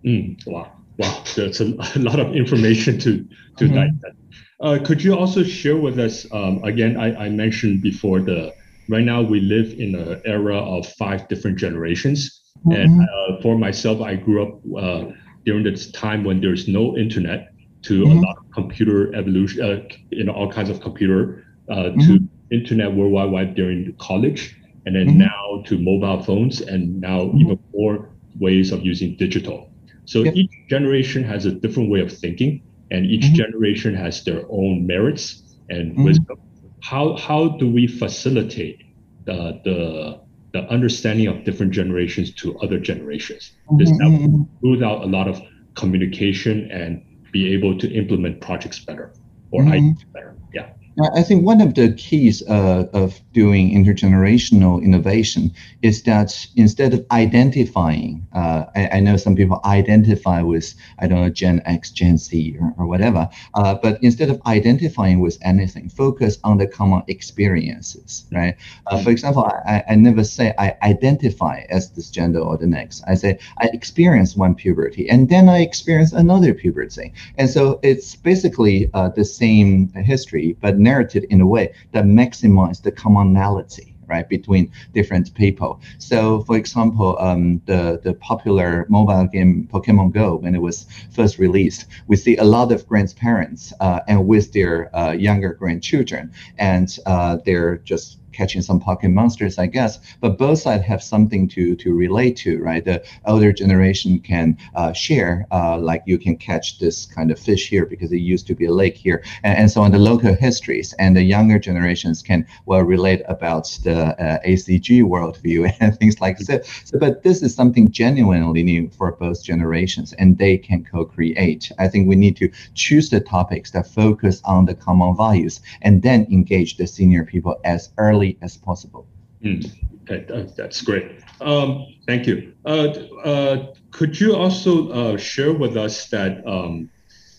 [0.05, 3.75] Mm, wow, wow, that's a, a, lot of information to to mm-hmm.
[3.75, 4.17] digest.
[4.61, 6.97] Uh, could you also share with us um, again?
[6.97, 8.53] I, I mentioned before the
[8.89, 12.73] right now we live in an era of five different generations, mm-hmm.
[12.73, 15.13] and uh, for myself, I grew up uh,
[15.45, 18.19] during this time when there's no internet to mm-hmm.
[18.19, 22.25] a lot of computer evolution, uh, you know, all kinds of computer uh, to mm-hmm.
[22.51, 24.57] internet world wide web during college,
[24.87, 25.19] and then mm-hmm.
[25.19, 27.39] now to mobile phones, and now mm-hmm.
[27.39, 29.71] even more ways of using digital.
[30.09, 30.37] So yep.
[30.37, 33.35] each generation has a different way of thinking, and each mm-hmm.
[33.35, 36.05] generation has their own merits and mm-hmm.
[36.05, 36.39] wisdom.
[36.83, 38.79] How how do we facilitate
[39.27, 40.19] the the
[40.55, 43.53] the understanding of different generations to other generations?
[43.77, 44.83] This mm-hmm.
[44.83, 45.43] out a lot of
[45.75, 49.13] communication and be able to implement projects better
[49.51, 49.73] or mm-hmm.
[49.73, 50.37] ideas better.
[50.55, 50.71] Yeah.
[51.15, 57.07] I think one of the keys uh, of doing intergenerational innovation is that instead of
[57.13, 62.19] identifying, uh, I, I, know some people identify with, I don't know, Gen X, Gen
[62.19, 67.05] Z, or, or whatever, uh, but instead of identifying with anything, focus on the common
[67.07, 68.57] experiences, right?
[68.89, 73.05] Uh, for example, I, I never say I identify as this gender or the next.
[73.07, 77.13] I say I experience one puberty and then I experience another puberty.
[77.37, 82.83] And so it's basically uh, the same history, but narrated in a way that maximizes
[82.83, 85.81] the commonality right between different people.
[85.99, 91.35] So for example um, the the popular mobile game pokemon go when it was first
[91.39, 96.33] released we see a lot of grandparents uh, and with their uh, younger grandchildren
[96.73, 99.99] and uh, they're just catching some pocket monsters, I guess.
[100.21, 102.85] But both sides have something to to relate to, right?
[102.85, 107.69] The older generation can uh, share, uh, like you can catch this kind of fish
[107.69, 110.35] here because it used to be a lake here, and, and so on the local
[110.35, 110.93] histories.
[110.99, 116.39] And the younger generations can well relate about the uh, ACG worldview and things like
[116.39, 116.67] that.
[116.85, 121.71] So, but this is something genuinely new for both generations, and they can co-create.
[121.79, 126.03] I think we need to choose the topics that focus on the common values, and
[126.03, 129.07] then engage the senior people as early early as possible.
[129.43, 129.71] Mm,
[130.07, 131.23] that, that's great.
[131.41, 132.53] Um, thank you.
[132.65, 132.89] Uh,
[133.25, 136.91] uh, could you also uh, share with us that um,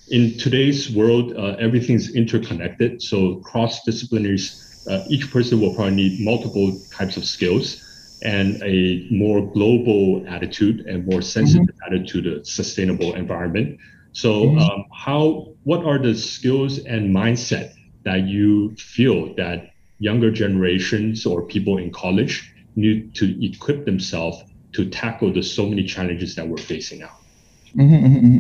[0.09, 3.01] in today's world, uh, everything's interconnected.
[3.01, 4.39] So cross-disciplinary,
[4.89, 7.85] uh, each person will probably need multiple types of skills
[8.23, 11.93] and a more global attitude and more sensitive mm-hmm.
[11.93, 13.79] attitude to the sustainable environment.
[14.11, 14.59] So, mm-hmm.
[14.59, 21.41] um, how what are the skills and mindset that you feel that younger generations or
[21.41, 26.57] people in college need to equip themselves to tackle the so many challenges that we're
[26.57, 27.11] facing now?
[27.75, 28.15] Mm-hmm, mm-hmm.
[28.15, 28.37] mm-hmm.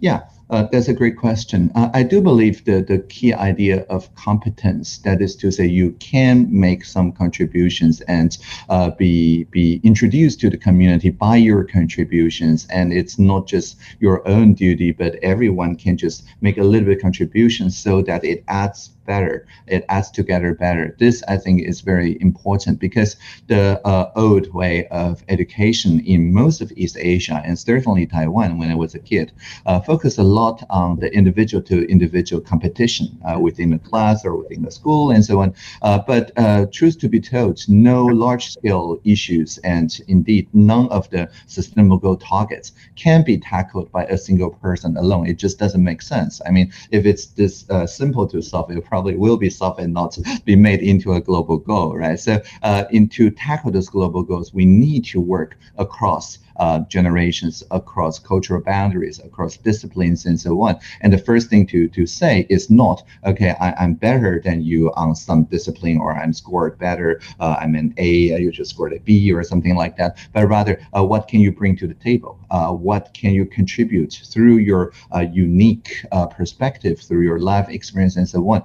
[0.00, 0.22] Yeah,
[0.52, 1.72] uh, that's a great question.
[1.74, 5.92] Uh, I do believe the, the key idea of competence, that is to say, you
[5.92, 8.36] can make some contributions and
[8.68, 14.26] uh, be be introduced to the community by your contributions, and it's not just your
[14.28, 18.90] own duty, but everyone can just make a little bit contribution so that it adds
[19.04, 19.46] better.
[19.66, 20.96] It adds together better.
[20.98, 23.16] This, I think, is very important because
[23.48, 28.70] the uh, old way of education in most of East Asia and certainly Taiwan, when
[28.70, 29.32] I was a kid,
[29.66, 34.36] uh, focused a lot on the individual to individual competition uh, within the class or
[34.36, 35.54] within the school and so on.
[35.82, 41.08] Uh, but uh, truth to be told, no large scale issues and indeed none of
[41.10, 45.26] the sustainable targets can be tackled by a single person alone.
[45.26, 46.40] It just doesn't make sense.
[46.46, 49.94] I mean, if it's this uh, simple to solve, it probably will be solved and
[49.94, 52.20] not be made into a global goal, right?
[52.20, 57.62] So, uh, in to tackle those global goals, we need to work across uh, generations
[57.70, 60.78] across cultural boundaries, across disciplines, and so on.
[61.00, 64.92] And the first thing to, to say is not, okay, I, am better than you
[64.94, 68.08] on some discipline, or I'm scored better, uh, I'm an A,
[68.40, 71.52] you just scored a B, or something like that, but rather, uh, what can you
[71.52, 72.38] bring to the table?
[72.50, 78.16] Uh, what can you contribute through your uh, unique uh, perspective, through your life experience,
[78.16, 78.62] and so on?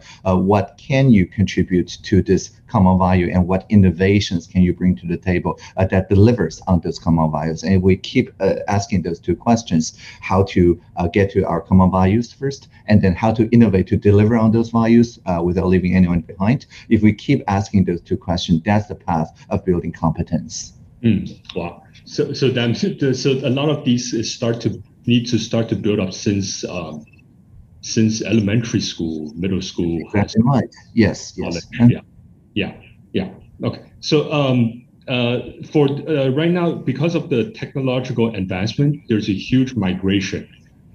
[0.48, 5.08] what can you contribute to this common value and what innovations can you bring to
[5.08, 9.20] the table uh, that delivers on those common values and we keep uh, asking those
[9.20, 13.50] two questions how to uh, get to our common values first and then how to
[13.50, 17.84] innovate to deliver on those values uh, without leaving anyone behind if we keep asking
[17.86, 23.32] those two questions that's the path of building competence mm, wow so so then so
[23.44, 27.06] a lot of these start to need to start to build up since um,
[27.82, 30.00] since elementary school, middle school.
[30.02, 30.76] Exactly right.
[30.94, 31.34] Yes.
[31.38, 31.66] Yes.
[31.74, 32.02] Yeah.
[32.58, 32.74] Yeah,
[33.14, 33.30] yeah.
[33.64, 33.84] Okay.
[34.00, 35.42] So um, uh,
[35.72, 40.50] for uh, right now, because of the technological advancement, there's a huge migration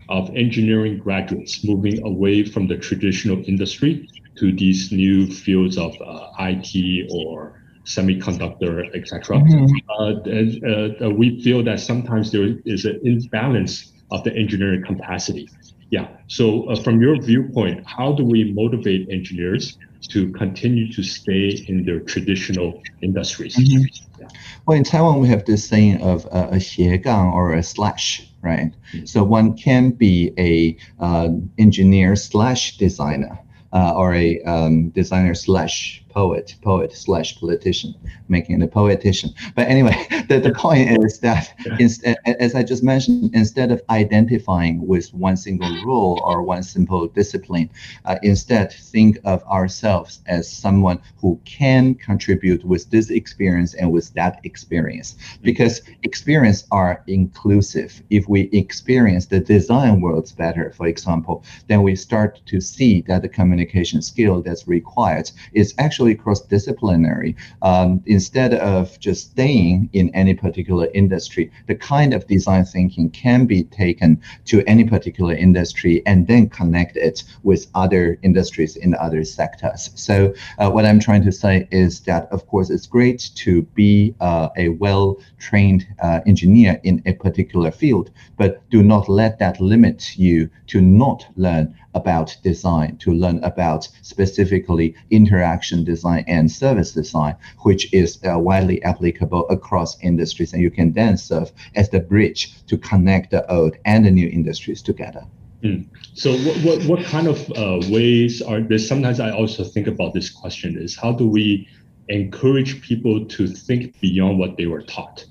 [0.09, 4.09] of engineering graduates moving away from the traditional industry
[4.39, 9.37] to these new fields of uh, IT or semiconductor, etc.
[9.37, 9.87] Mm-hmm.
[9.89, 15.49] Uh, uh, we feel that sometimes there is an imbalance of the engineering capacity.
[15.91, 16.09] Yeah.
[16.27, 19.79] So uh, from your viewpoint, how do we motivate engineers
[20.13, 23.57] to continue to stay in their traditional industries.
[23.57, 24.21] Mm-hmm.
[24.21, 24.29] Yeah.
[24.67, 28.73] Well, in Taiwan, we have this saying of uh, a xiegang or a slash, right?
[28.93, 29.07] Mm-hmm.
[29.07, 33.39] So one can be a uh, engineer slash designer.
[33.75, 37.95] Uh, or a um, designer slash poet, poet slash politician,
[38.29, 39.33] making it a poetician.
[39.55, 39.97] But anyway,
[40.29, 45.37] the, the point is that, instead, as I just mentioned, instead of identifying with one
[45.37, 47.71] single rule or one simple discipline,
[48.05, 54.13] uh, instead think of ourselves as someone who can contribute with this experience and with
[54.15, 55.17] that experience.
[55.43, 58.03] Because experience are inclusive.
[58.11, 63.23] If we experience the design worlds better, for example, then we start to see that
[63.23, 67.35] the communication skill that's required is actually cross-disciplinary.
[67.63, 73.47] Um, instead of just staying in any particular industry, the kind of design thinking can
[73.47, 79.25] be taken to any particular industry and then connect it with other industries in other
[79.25, 79.91] sectors.
[79.95, 84.15] So uh, what I'm trying to say is that, of course, it's great to be
[84.21, 90.19] uh, a well-trained uh, engineer in a particular field, but do not let that limit
[90.19, 97.35] you to not learn about design, to learn about specifically interaction design and service design,
[97.67, 100.51] which is uh, widely applicable across industries.
[100.53, 101.49] And you can then serve
[101.81, 102.41] as the bridge
[102.71, 105.25] to connect the old and the new industries together.
[105.63, 105.87] Mm.
[106.15, 108.79] So what, what, what kind of uh, ways are there?
[108.79, 111.69] Sometimes I also think about this question is how do we
[112.09, 115.25] encourage people to think beyond what they were taught?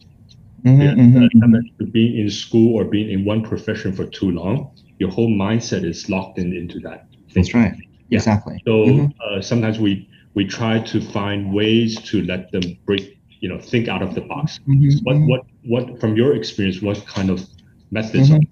[0.65, 1.55] Mm-hmm, yeah, mm-hmm.
[1.55, 5.83] Uh, being in school or being in one profession for too long, your whole mindset
[5.83, 7.07] is locked in into that.
[7.33, 7.73] That's right.
[8.09, 8.19] Yeah.
[8.19, 8.61] Exactly.
[8.67, 9.05] So mm-hmm.
[9.23, 13.87] uh, sometimes we we try to find ways to let them break, you know, think
[13.87, 14.59] out of the box.
[14.67, 14.99] Mm-hmm.
[15.03, 16.81] What what what from your experience?
[16.81, 17.45] What kind of
[17.91, 18.29] methods?
[18.29, 18.43] Mm-hmm.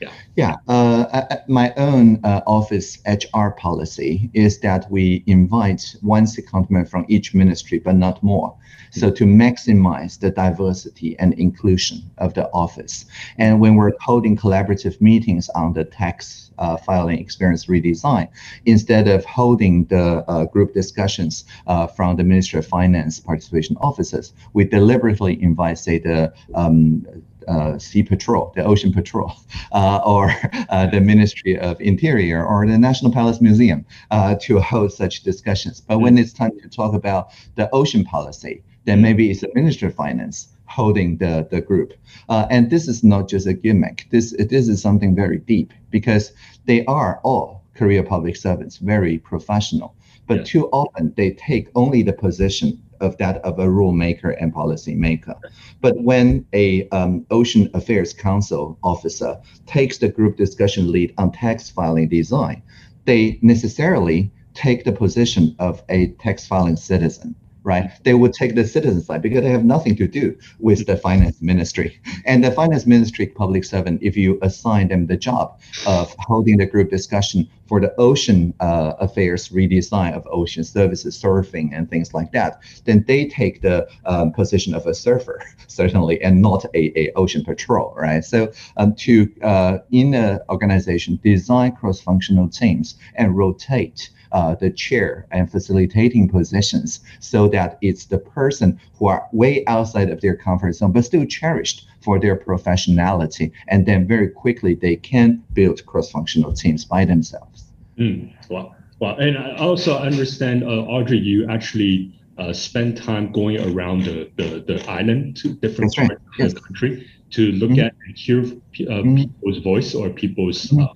[0.00, 0.12] Yeah.
[0.34, 0.56] Yeah.
[0.66, 7.34] Uh, my own uh, office HR policy is that we invite one secondment from each
[7.34, 8.56] ministry, but not more.
[8.90, 13.06] So to maximize the diversity and inclusion of the office.
[13.38, 18.28] And when we're holding collaborative meetings on the tax uh, filing experience redesign,
[18.66, 24.32] instead of holding the uh, group discussions uh, from the Ministry of Finance participation offices,
[24.52, 27.06] we deliberately invite, say, the um,
[27.48, 29.32] uh, Sea Patrol, the Ocean Patrol,
[29.72, 30.32] uh, or
[30.68, 35.80] uh, the Ministry of Interior, or the National Palace Museum uh, to hold such discussions.
[35.80, 39.88] But when it's time to talk about the ocean policy, then maybe it's the Ministry
[39.88, 41.92] of Finance holding the, the group.
[42.28, 44.06] Uh, and this is not just a gimmick.
[44.10, 46.32] This, this is something very deep because
[46.64, 49.94] they are all career public servants, very professional.
[50.26, 50.48] But yes.
[50.48, 54.94] too often they take only the position of that of a rule maker and policy
[54.94, 55.34] maker.
[55.80, 61.68] But when a um, Ocean Affairs Council officer takes the group discussion lead on tax
[61.68, 62.62] filing design,
[63.04, 67.34] they necessarily take the position of a tax filing citizen
[67.64, 67.90] right?
[68.04, 71.40] They would take the citizen side because they have nothing to do with the finance
[71.40, 72.00] ministry.
[72.24, 76.66] And the finance ministry public servant, if you assign them the job of holding the
[76.66, 82.32] group discussion for the ocean uh, affairs redesign of ocean services, surfing and things like
[82.32, 87.12] that, then they take the um, position of a surfer, certainly, and not a, a
[87.12, 88.24] ocean patrol, right?
[88.24, 95.26] So um, to, uh, in the organization, design cross-functional teams and rotate uh, the chair
[95.30, 100.72] and facilitating positions so that it's the person who are way outside of their comfort
[100.72, 106.52] zone but still cherished for their professionality and then very quickly they can build cross-functional
[106.52, 107.64] teams by themselves
[107.98, 113.60] mm, wow wow and i also understand uh, audrey you actually uh, spend time going
[113.70, 116.08] around the, the, the island to different right.
[116.08, 116.48] parts yes.
[116.48, 117.80] of the country to look mm-hmm.
[117.80, 119.16] at and hear uh, mm-hmm.
[119.16, 120.82] people's voice or people's mm-hmm.
[120.82, 120.94] Uh,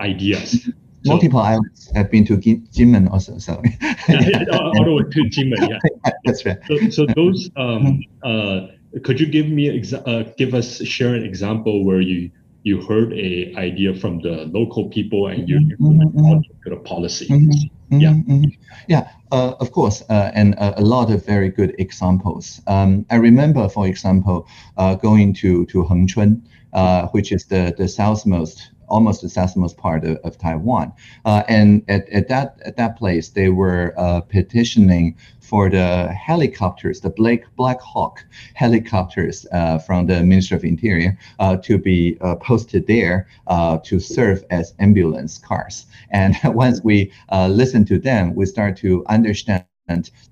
[0.00, 0.68] ideas
[1.04, 1.90] multiple islands.
[1.94, 3.38] I've been to Jinmen also.
[3.38, 3.60] So
[4.08, 5.68] yeah, yeah, all the way to Jinmen.
[5.68, 6.58] Yeah, that's right.
[6.66, 8.66] So, so those um, uh,
[9.04, 12.30] could you give me exa- uh, give us share an example where you
[12.64, 16.36] you heard a idea from the local people and you implemented mm-hmm.
[16.36, 16.70] mm-hmm.
[16.70, 17.26] the policy.
[17.26, 17.98] Mm-hmm.
[17.98, 18.44] Yeah, mm-hmm.
[18.88, 19.10] yeah.
[19.32, 22.60] Uh, of course, uh, and a, a, lot of very good examples.
[22.66, 24.46] Um, I remember, for example,
[24.76, 26.42] uh, going to to Hengchun,
[26.72, 30.92] uh, which is the the southmost almost the southmost part of, of Taiwan.
[31.24, 37.00] Uh, and at, at that at that place, they were uh, petitioning for the helicopters,
[37.00, 38.24] the Black Black Hawk
[38.54, 43.98] helicopters uh, from the Ministry of Interior uh, to be uh, posted there uh, to
[43.98, 45.86] serve as ambulance cars.
[46.10, 49.64] And once we listen to them, we start to understand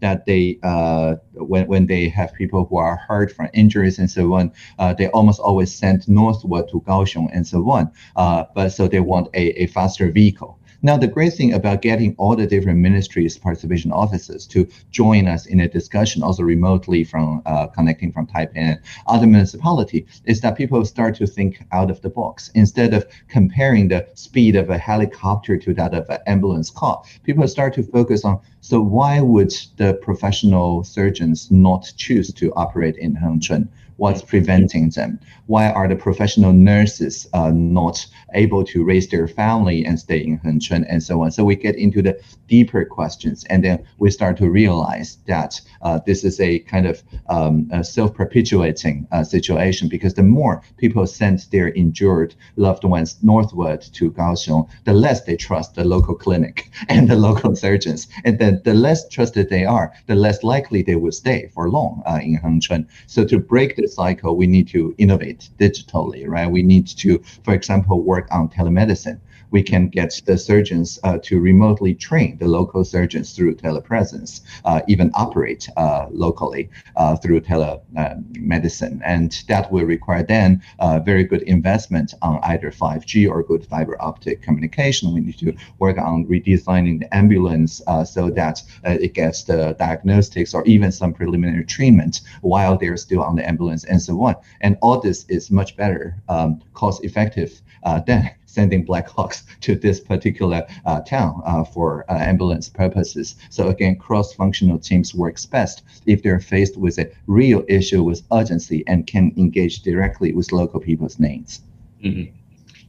[0.01, 4.35] that they uh, when, when they have people who are hurt from injuries and so
[4.35, 7.91] on, uh, they almost always send northward to Kaohsiung and so on.
[8.17, 10.60] Uh, but so they want a, a faster vehicle.
[10.83, 15.45] Now, the great thing about getting all the different ministries, participation offices to join us
[15.45, 20.57] in a discussion, also remotely from uh, connecting from Taipei and other municipality, is that
[20.57, 22.51] people start to think out of the box.
[22.55, 27.47] Instead of comparing the speed of a helicopter to that of an ambulance car, people
[27.47, 33.16] start to focus on so why would the professional surgeons not choose to operate in
[33.16, 33.68] Hengchun?
[34.01, 35.20] What's preventing them?
[35.44, 40.38] Why are the professional nurses uh, not able to raise their family and stay in
[40.38, 41.32] Hengchun and so on?
[41.32, 46.01] So we get into the deeper questions, and then we start to realize that uh,
[46.07, 51.68] this is a kind of um, self-perpetuating uh, situation because the more people send their
[51.68, 57.16] injured loved ones northward to Kaohsiung, the less they trust the local clinic and the
[57.16, 61.51] local surgeons, and then the less trusted they are, the less likely they will stay
[61.53, 62.86] for long uh, in Hengchun.
[63.07, 66.51] So to break this cycle, we need to innovate digitally, right?
[66.51, 69.20] We need to, for example, work on telemedicine
[69.51, 74.80] we can get the surgeons uh, to remotely train the local surgeons through telepresence, uh,
[74.88, 79.01] even operate uh, locally uh, through telemedicine.
[79.05, 80.62] And that will require then
[81.05, 85.14] very good investment on either 5G or good fiber optic communication.
[85.14, 90.64] We need to work on redesigning the ambulance so that it gets the diagnostics or
[90.64, 94.36] even some preliminary treatment while they're still on the ambulance and so on.
[94.61, 99.74] And all this is much better um, cost effective uh, than sending Black Hawks to
[99.74, 103.36] this particular uh, town uh, for uh, ambulance purposes.
[103.51, 108.84] So again, cross-functional teams works best if they're faced with a real issue with urgency
[108.86, 111.61] and can engage directly with local people's needs.
[112.05, 112.34] Mm-hmm.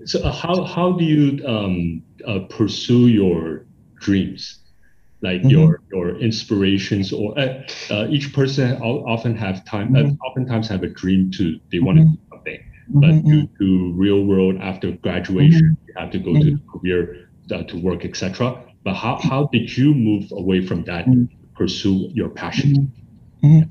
[0.05, 3.66] So uh, how how do you um, uh, pursue your
[3.99, 4.62] dreams?
[5.22, 5.49] like mm-hmm.
[5.49, 10.12] your your inspirations or uh, uh, each person often have time mm-hmm.
[10.12, 12.31] uh, oftentimes have a dream to they want to mm-hmm.
[12.94, 13.30] But mm-hmm.
[13.30, 15.88] due to real world after graduation, mm-hmm.
[15.88, 18.64] you have to go to career uh, to work, etc.
[18.84, 21.06] But how, how did you move away from that,
[21.56, 22.92] pursue your passion?
[23.44, 23.70] Mm-hmm.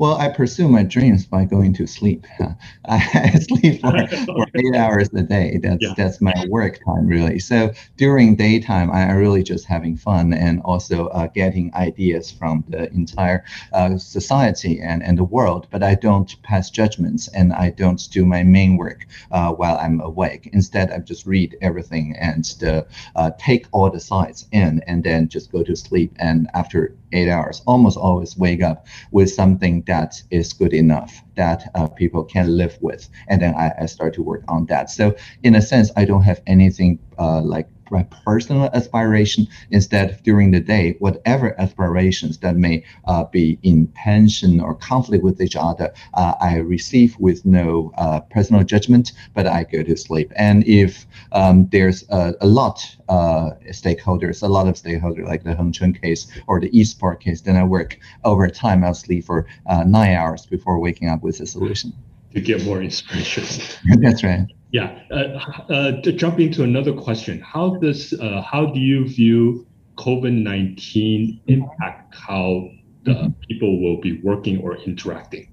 [0.00, 2.26] Well, I pursue my dreams by going to sleep.
[2.86, 5.58] I sleep for, for eight hours a day.
[5.62, 5.92] That's yeah.
[5.94, 7.38] that's my work time really.
[7.38, 12.64] So during daytime, I am really just having fun and also uh, getting ideas from
[12.68, 13.44] the entire
[13.74, 15.66] uh, society and, and the world.
[15.70, 20.00] But I don't pass judgments and I don't do my main work uh, while I'm
[20.00, 20.48] awake.
[20.54, 22.86] Instead, I just read everything and the,
[23.16, 26.14] uh, take all the sides in and then just go to sleep.
[26.18, 31.70] And after eight hours, almost always wake up with something that is good enough that
[31.74, 33.08] uh, people can live with.
[33.28, 34.90] And then I, I, start to work on that.
[34.90, 40.50] So in a sense, I don't have anything uh, like right personal aspiration instead during
[40.50, 45.92] the day whatever aspirations that may uh, be in tension or conflict with each other
[46.14, 50.32] uh, i receive with no uh, personal judgment but i go to sleep.
[50.36, 55.54] And if um, there's a, a lot uh, stakeholders a lot of stakeholders like the
[55.54, 59.46] Heng Chun case or the eSport case then i work over time i'll sleep for
[59.66, 61.92] uh, nine hours before waking up with a solution.
[62.34, 63.44] To get more inspiration.
[64.00, 65.00] That's right yeah.
[65.10, 69.66] Uh, uh, to jump into another question, how does uh, how do you view
[69.96, 72.68] COVID nineteen impact how
[73.04, 73.28] the mm-hmm.
[73.48, 75.50] people will be working or interacting?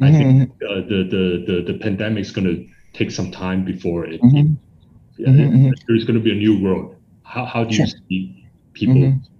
[0.00, 0.04] Mm-hmm.
[0.04, 4.04] I think uh, the the the the pandemic is going to take some time before
[4.06, 4.20] it.
[4.22, 5.22] Mm-hmm.
[5.22, 5.70] mm-hmm.
[5.86, 6.96] There's going to be a new world.
[7.22, 7.98] How how do you sure.
[8.08, 8.94] see people?
[8.94, 9.34] Mm-hmm.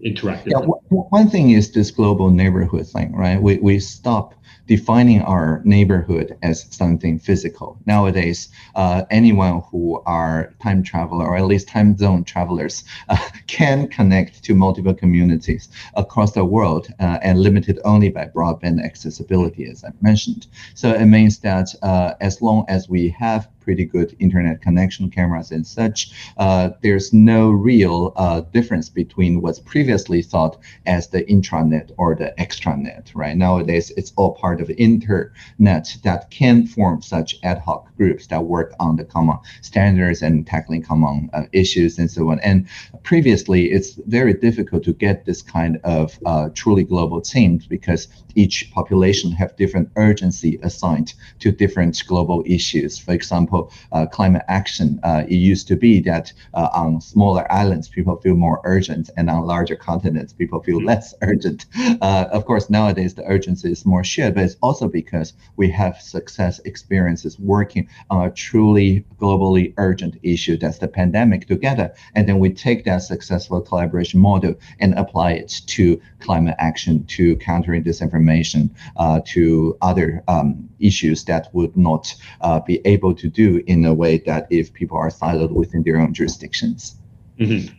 [0.00, 0.52] Interacting.
[0.52, 0.58] Yeah,
[0.90, 3.40] one thing is this global neighborhood thing, right?
[3.40, 4.34] We, we stop
[4.66, 7.78] defining our neighborhood as something physical.
[7.86, 13.88] Nowadays, uh, anyone who are time traveler or at least time zone travelers uh, can
[13.88, 19.84] connect to multiple communities across the world uh, and limited only by broadband accessibility, as
[19.84, 20.46] I mentioned.
[20.74, 25.50] So it means that uh, as long as we have pretty good internet connection cameras
[25.50, 31.90] and such, uh, there's no real uh, difference between what's previously thought as the intranet
[31.96, 33.36] or the extranet, right?
[33.36, 38.74] Nowadays, it's all part of internet that can form such ad hoc groups that work
[38.78, 42.38] on the common standards and tackling common uh, issues and so on.
[42.40, 42.66] And
[43.02, 48.70] previously, it's very difficult to get this kind of uh, truly global teams because each
[48.72, 52.98] population have different urgency assigned to different global issues.
[52.98, 53.53] For example,
[53.92, 58.36] uh, climate action, uh, it used to be that uh, on smaller islands, people feel
[58.36, 60.88] more urgent, and on larger continents, people feel mm-hmm.
[60.92, 61.66] less urgent.
[62.00, 66.00] Uh, of course, nowadays the urgency is more shared, but it's also because we have
[66.00, 71.92] success experiences working on a truly globally urgent issue that's the pandemic together.
[72.14, 77.36] And then we take that successful collaboration model and apply it to climate action, to
[77.36, 83.43] countering disinformation, uh, to other um, issues that would not uh, be able to do
[83.66, 86.96] in a way that if people are siloed within their own jurisdictions.
[87.38, 87.74] Mm-hmm.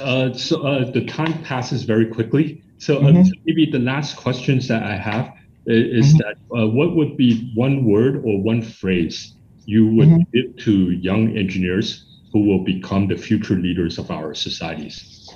[0.00, 2.62] Uh, so uh, the time passes very quickly.
[2.78, 3.30] So, uh, mm-hmm.
[3.44, 5.34] maybe the last questions that I have
[5.66, 6.18] is mm-hmm.
[6.18, 9.34] that uh, what would be one word or one phrase
[9.66, 10.30] you would mm-hmm.
[10.32, 15.28] give to young engineers who will become the future leaders of our societies?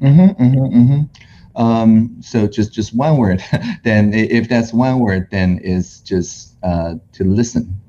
[0.00, 1.60] Mm-hmm, mm-hmm.
[1.60, 3.42] Um, so just just one word.
[3.84, 7.80] then if that's one word, then it's just uh, to listen.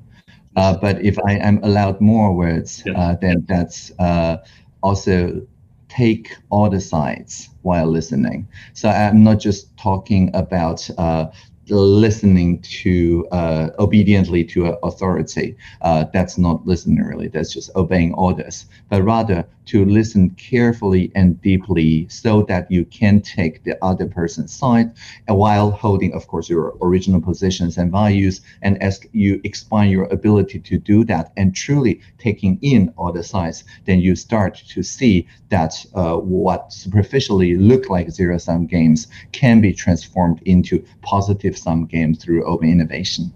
[0.56, 2.98] Uh, but if I am allowed more words, yeah.
[2.98, 4.38] uh, then that's uh,
[4.82, 5.46] also
[5.88, 8.48] take all the sides while listening.
[8.74, 11.26] So I'm not just talking about uh,
[11.68, 15.56] listening to uh, obediently to authority.
[15.82, 17.28] Uh, that's not listening really.
[17.28, 18.66] That's just obeying orders.
[18.88, 24.52] But rather to listen carefully and deeply so that you can take the other person's
[24.52, 24.92] side
[25.26, 28.40] while holding, of course, your original positions and values.
[28.62, 33.22] And as you expand your ability to do that and truly taking in all the
[33.22, 39.08] sides, then you start to see that uh, what superficially look like zero sum games
[39.32, 43.32] can be transformed into positive sum games through open innovation.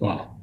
[0.00, 0.34] Wow.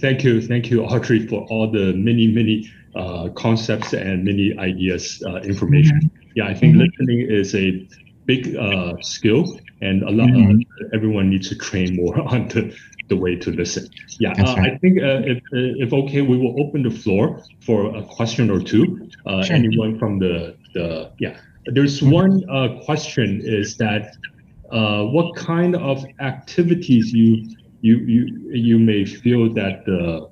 [0.00, 0.40] Thank you.
[0.40, 6.00] Thank you, Audrey, for all the many, many uh, concepts and many ideas, uh, information.
[6.00, 6.30] Mm-hmm.
[6.34, 6.82] Yeah, I think mm-hmm.
[6.82, 7.88] listening is a
[8.26, 10.60] big uh, skill, and a lot mm-hmm.
[10.92, 12.76] everyone needs to train more on the,
[13.08, 13.88] the way to listen.
[14.18, 14.72] Yeah, uh, right.
[14.72, 18.60] I think uh, if if okay, we will open the floor for a question or
[18.60, 19.08] two.
[19.26, 19.56] Uh, sure.
[19.56, 22.10] Anyone from the the yeah, there's mm-hmm.
[22.10, 24.16] one question is that
[25.14, 27.46] what kind of activities you
[27.80, 30.28] you you you may feel that the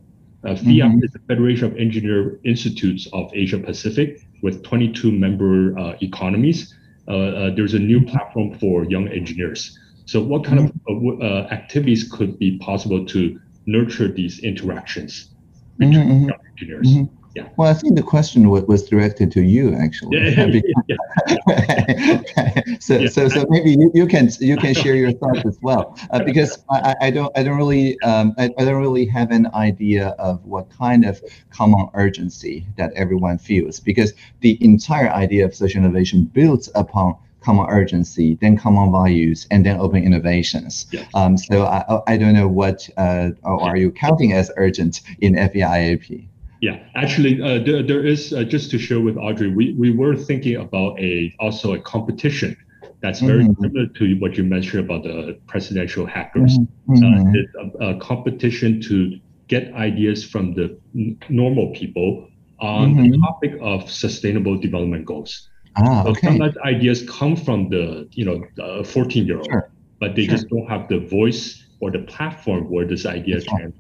[0.46, 1.02] uh, mm-hmm.
[1.02, 6.74] is the Federation of Engineer Institutes of Asia Pacific with 22 member uh, economies.
[7.08, 9.78] Uh, uh, there's a new platform for young engineers.
[10.04, 11.16] So, what kind mm-hmm.
[11.16, 15.30] of uh, activities could be possible to nurture these interactions
[15.78, 16.28] between mm-hmm.
[16.28, 17.08] young engineers?
[17.36, 17.48] Yeah.
[17.58, 20.16] Well, I think the question was, was directed to you actually.
[22.80, 23.08] So, yeah.
[23.08, 26.64] so, so maybe you, you can you can share your thoughts as well, uh, because
[26.70, 30.44] I, I don't I don't really um, I, I don't really have an idea of
[30.44, 31.20] what kind of
[31.50, 37.66] common urgency that everyone feels, because the entire idea of social innovation builds upon common
[37.68, 40.86] urgency, then common values, and then open innovations.
[41.14, 46.28] Um, so I, I don't know what uh, are you counting as urgent in FEIAP?
[46.60, 50.16] Yeah, actually, uh, there, there is uh, just to share with Audrey, we, we were
[50.16, 52.56] thinking about a also a competition
[53.00, 53.62] that's very mm-hmm.
[53.62, 56.58] similar to what you mentioned about the presidential hackers.
[56.58, 57.04] Mm-hmm.
[57.04, 62.28] Uh, it's a, a, competition to get ideas from the n- normal people
[62.58, 63.10] on mm-hmm.
[63.10, 65.48] the topic of sustainable development goals.
[65.76, 66.26] Ah, so okay.
[66.26, 69.70] some of the ideas come from the you know 14 year old, sure.
[70.00, 70.34] but they sure.
[70.34, 73.74] just don't have the voice or the platform where this idea can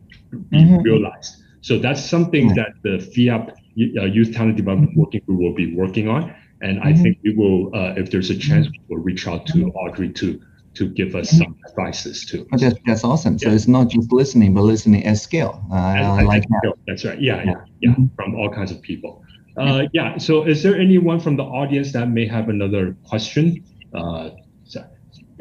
[0.50, 0.82] be mm-hmm.
[0.82, 1.42] realized.
[1.60, 5.00] So that's something that the FEIAP uh, Youth Talent Development mm-hmm.
[5.00, 6.34] Working Group will be working on.
[6.62, 7.02] And I mm-hmm.
[7.02, 10.40] think we will, uh, if there's a chance, we will reach out to Audrey to
[10.74, 12.46] to give us some advices too.
[12.52, 13.38] Oh, that's, that's awesome.
[13.38, 15.64] So it's not just listening, but listening at scale.
[15.70, 16.58] Uh, I like that.
[16.58, 16.78] Scale.
[16.86, 17.20] That's right.
[17.20, 17.90] Yeah, yeah, yeah.
[17.92, 18.06] Mm-hmm.
[18.14, 19.24] From all kinds of people.
[19.56, 20.18] Uh, yeah.
[20.18, 23.64] So is there anyone from the audience that may have another question?
[23.94, 24.30] Uh,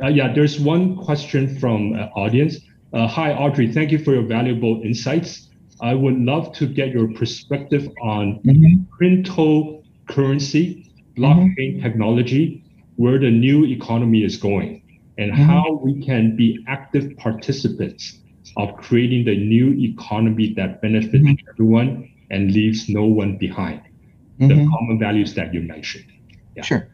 [0.02, 2.58] uh, yeah, there's one question from uh, audience.
[2.94, 3.72] Uh, hi, Audrey.
[3.72, 5.50] Thank you for your valuable insights.
[5.82, 8.84] I would love to get your perspective on mm-hmm.
[8.96, 11.84] cryptocurrency, blockchain mm-hmm.
[11.84, 12.64] technology,
[12.96, 14.82] where the new economy is going,
[15.18, 15.44] and mm-hmm.
[15.44, 18.20] how we can be active participants
[18.58, 21.50] of creating the new economy that benefits mm-hmm.
[21.50, 23.82] everyone and leaves no one behind.
[24.40, 24.70] The mm-hmm.
[24.70, 26.06] common values that you mentioned.
[26.56, 26.64] Yeah.
[26.64, 26.90] Sure.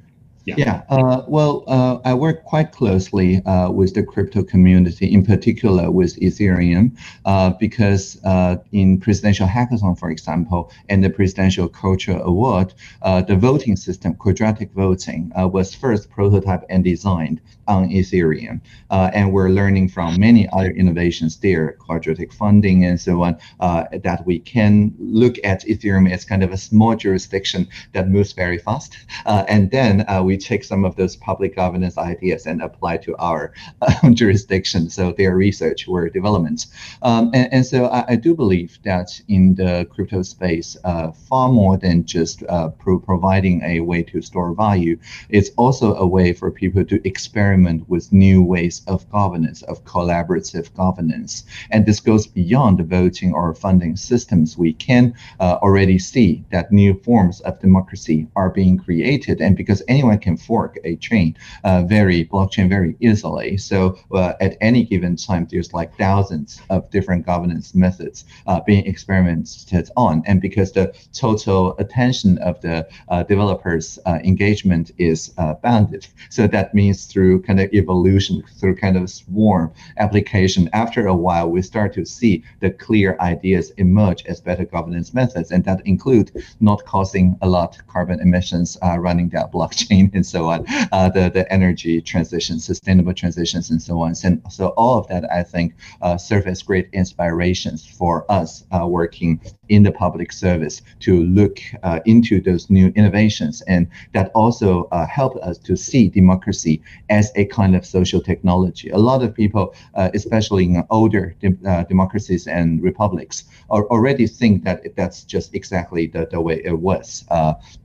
[0.46, 0.56] Yeah.
[0.58, 5.92] yeah uh, well, uh, I work quite closely uh, with the crypto community, in particular
[5.92, 12.74] with Ethereum, uh, because uh, in Presidential Hackathon, for example, and the Presidential Culture Award,
[13.04, 17.40] uh, the voting system, quadratic voting, was first prototyped and designed
[17.72, 18.60] on Ethereum.
[18.90, 24.40] and we're learning from many other innovations there, quadratic funding and so on, that we
[24.40, 28.98] can look at Ethereum as kind of a small jurisdiction that moves very fast.
[29.26, 33.52] and then we we take some of those public governance ideas and apply to our
[33.82, 34.90] uh, jurisdiction.
[34.90, 36.68] So their research or developments.
[37.02, 41.50] Um, and, and, so I, I, do believe that in the crypto space, uh, far
[41.50, 44.96] more than just uh, pro providing a way to store value,
[45.30, 50.74] it's also a way for people to experiment with new ways of governance, of collaborative
[50.76, 51.46] governance.
[51.70, 54.58] And this goes beyond the voting or funding systems.
[54.58, 59.42] We can uh, already see that new forms of democracy are being created.
[59.42, 63.58] And because anyone can fork a chain uh, very blockchain very easily.
[63.58, 68.86] So uh, at any given time, there's like thousands of different governance methods uh, being
[68.86, 70.24] experimented on.
[70.26, 75.30] And because the total attention of the uh, developers uh, engagement is
[75.64, 81.14] bounded, so that means through kind of evolution, through kind of swarm application, after a
[81.14, 85.52] while, we start to see the clear ideas emerge as better governance methods.
[85.52, 86.32] And that include
[86.62, 91.52] not causing a lot carbon emissions running that blockchain and so on, uh, the, the
[91.52, 94.14] energy transition, sustainable transitions, and so on.
[94.24, 98.88] And so all of that, I think, uh, serve as great inspirations for us uh,
[98.88, 103.62] working in the public service to look uh, into those new innovations.
[103.68, 108.90] And that also uh, helped us to see democracy as a kind of social technology.
[108.90, 111.50] A lot of people, uh, especially in older de
[111.88, 117.26] democracies and republics, are, already think that that's just exactly the, the way it was.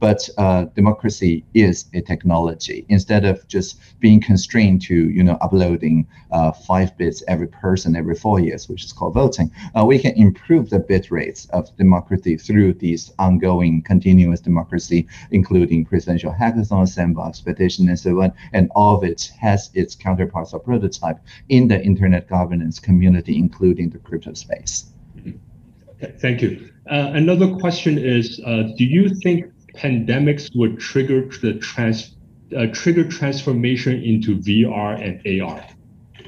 [0.01, 0.28] but
[0.74, 6.53] democracy is a technology technology instead of just being constrained to you know uploading uh,
[6.53, 9.51] five bits every person every four years, which is called voting.
[9.74, 15.84] Uh, we can improve the bit rates of democracy through these ongoing continuous democracy, including
[15.84, 18.32] presidential hackathons, sandbox, petition, and so on.
[18.53, 21.18] And all of it has its counterparts or prototype
[21.49, 24.87] in the internet governance community, including the crypto space.
[25.18, 26.70] Okay, Thank you.
[26.91, 32.16] Uh, another question is, uh, do you think pandemics would trigger the trans
[32.57, 35.64] uh, trigger transformation into VR and AR.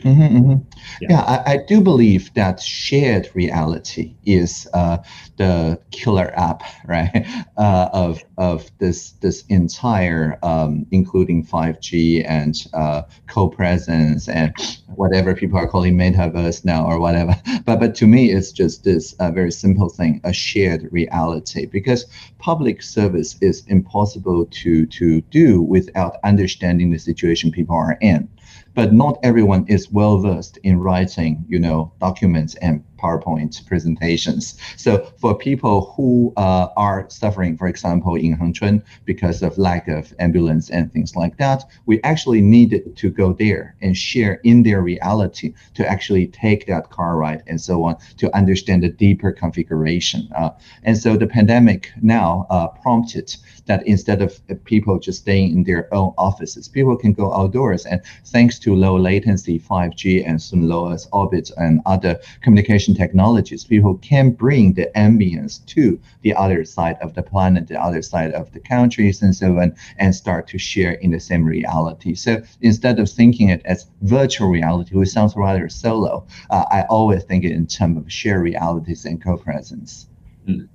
[0.03, 0.79] Mm-hmm, mm-hmm.
[1.01, 4.99] Yeah, yeah I, I, do believe that shared reality is uh,
[5.37, 7.27] the killer app, right?
[7.57, 14.55] Uh, of of this this entire, um, including 5G and uh, co-presence and
[14.95, 17.37] whatever people are calling metaverse now or whatever.
[17.65, 21.67] But but to me, it's just this uh, very simple thing: a shared reality.
[21.67, 22.07] Because
[22.39, 28.29] public service is impossible to to do without understanding the situation people are in
[28.75, 34.59] but not everyone is well versed in writing, you know, documents and PowerPoint presentations.
[34.77, 40.13] So for people who uh, are suffering, for example, in Hengchun because of lack of
[40.19, 44.83] ambulance and things like that, we actually needed to go there and share in their
[44.83, 50.29] reality to actually take that car ride and so on to understand the deeper configuration.
[50.37, 50.51] Uh,
[50.83, 53.35] and so the pandemic now uh, prompted
[53.67, 57.87] that instead of people just staying in their own offices, people can go outdoors.
[57.87, 63.64] And thanks to low latency 5G and soon low Earth orbit and other communication technologies,
[63.64, 68.32] people can bring the ambience to the other side of the planet, the other side
[68.32, 72.14] of the countries, and so on, and start to share in the same reality.
[72.14, 77.24] So instead of thinking it as virtual reality, which sounds rather solo, uh, I always
[77.24, 80.09] think it in terms of shared realities and co-presence.
[80.47, 80.68] Mm.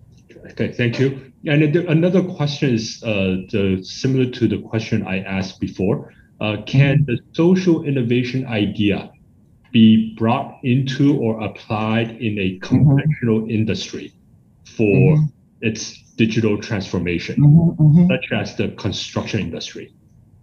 [0.52, 1.32] Okay, thank you.
[1.46, 6.14] And another question is uh, the, similar to the question I asked before.
[6.42, 7.06] Uh, can mm-hmm.
[7.06, 9.12] the social innovation idea
[9.74, 12.66] be brought into or applied in a mm-hmm.
[12.66, 13.50] conventional mm-hmm.
[13.50, 14.14] industry
[14.64, 15.26] for mm-hmm.
[15.62, 18.08] its digital transformation, mm-hmm, mm-hmm.
[18.08, 19.94] such as the construction industry?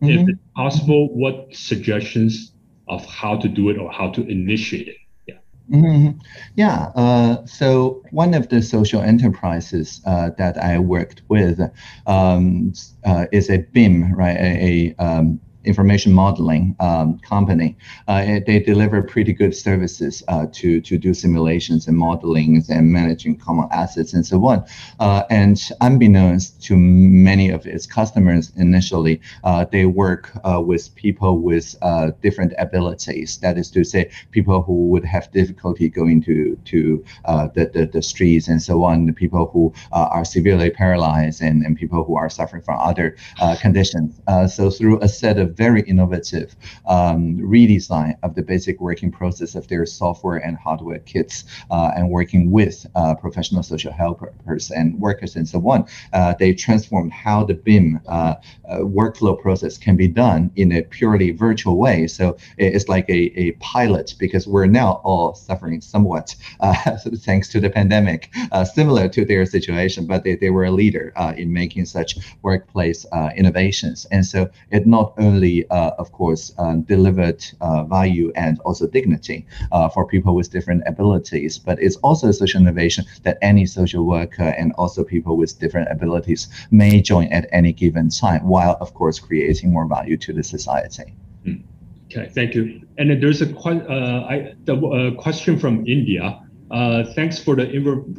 [0.03, 2.53] If it's possible, what suggestions
[2.89, 4.97] of how to do it or how to initiate it?
[5.71, 6.19] Mm-hmm.
[6.57, 6.91] Yeah.
[6.97, 11.61] Uh, so one of the social enterprises uh, that I worked with
[12.07, 12.73] um,
[13.05, 14.37] uh, is a BIM, right?
[14.37, 17.77] A, a um, information modeling um, company.
[18.09, 23.37] Uh, they deliver pretty good services uh, to to do simulations and modelings and managing
[23.37, 24.65] common assets and so on.
[24.99, 31.39] Uh, and unbeknownst to many of its customers initially, uh, they work uh, with people
[31.39, 33.39] with uh, different abilities.
[33.39, 37.05] That is to say, people who would have difficulty going to to
[37.55, 39.07] the, the, the streets and so on.
[39.07, 43.17] The people who are severely paralyzed and, and people who are suffering from other
[43.61, 44.21] conditions.
[44.53, 46.55] so through a set of very innovative
[46.87, 52.11] um, redesign of the basic working process of their software and hardware kits uh, and
[52.11, 55.87] working with uh, professional social helpers and workers and so on.
[56.13, 58.35] Uh, they transformed how the BIM uh,
[58.69, 62.07] uh, workflow process can be done in a purely virtual way.
[62.07, 66.35] So it's like a, a pilot because we're now all suffering somewhat
[67.27, 68.31] thanks to the pandemic,
[68.75, 74.07] similar to their situation, but they, they were a leader in making such workplace innovations.
[74.11, 78.87] And so it not only only, uh, of course, um, delivered uh, value and also
[78.87, 83.67] dignity uh, for people with different abilities, but it's also a social innovation that any
[83.67, 88.77] social worker and also people with different abilities may join at any given time, while,
[88.81, 91.15] of course, creating more value to the society.
[91.45, 91.63] Hmm.
[92.07, 92.83] Okay, thank you.
[92.99, 96.43] And then there's a uh, I, the, uh, question from India.
[96.71, 97.67] Uh, thanks for the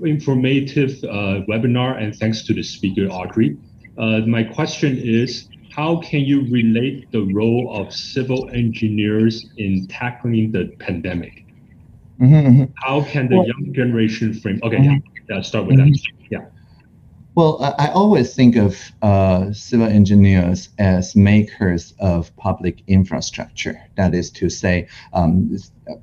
[0.03, 3.57] informative uh, webinar and thanks to the speaker, Audrey.
[3.97, 10.51] Uh, my question is, how can you relate the role of civil engineers in tackling
[10.51, 11.45] the pandemic?
[12.19, 12.63] Mm-hmm, mm-hmm.
[12.76, 14.59] How can the well, young generation frame?
[14.63, 15.07] Okay, mm-hmm.
[15.30, 15.88] yeah, start with that.
[15.88, 16.26] Mm-hmm.
[16.30, 16.45] Yeah.
[17.34, 23.82] Well, I always think of uh, civil engineers as makers of public infrastructure.
[23.95, 25.57] That is to say, um,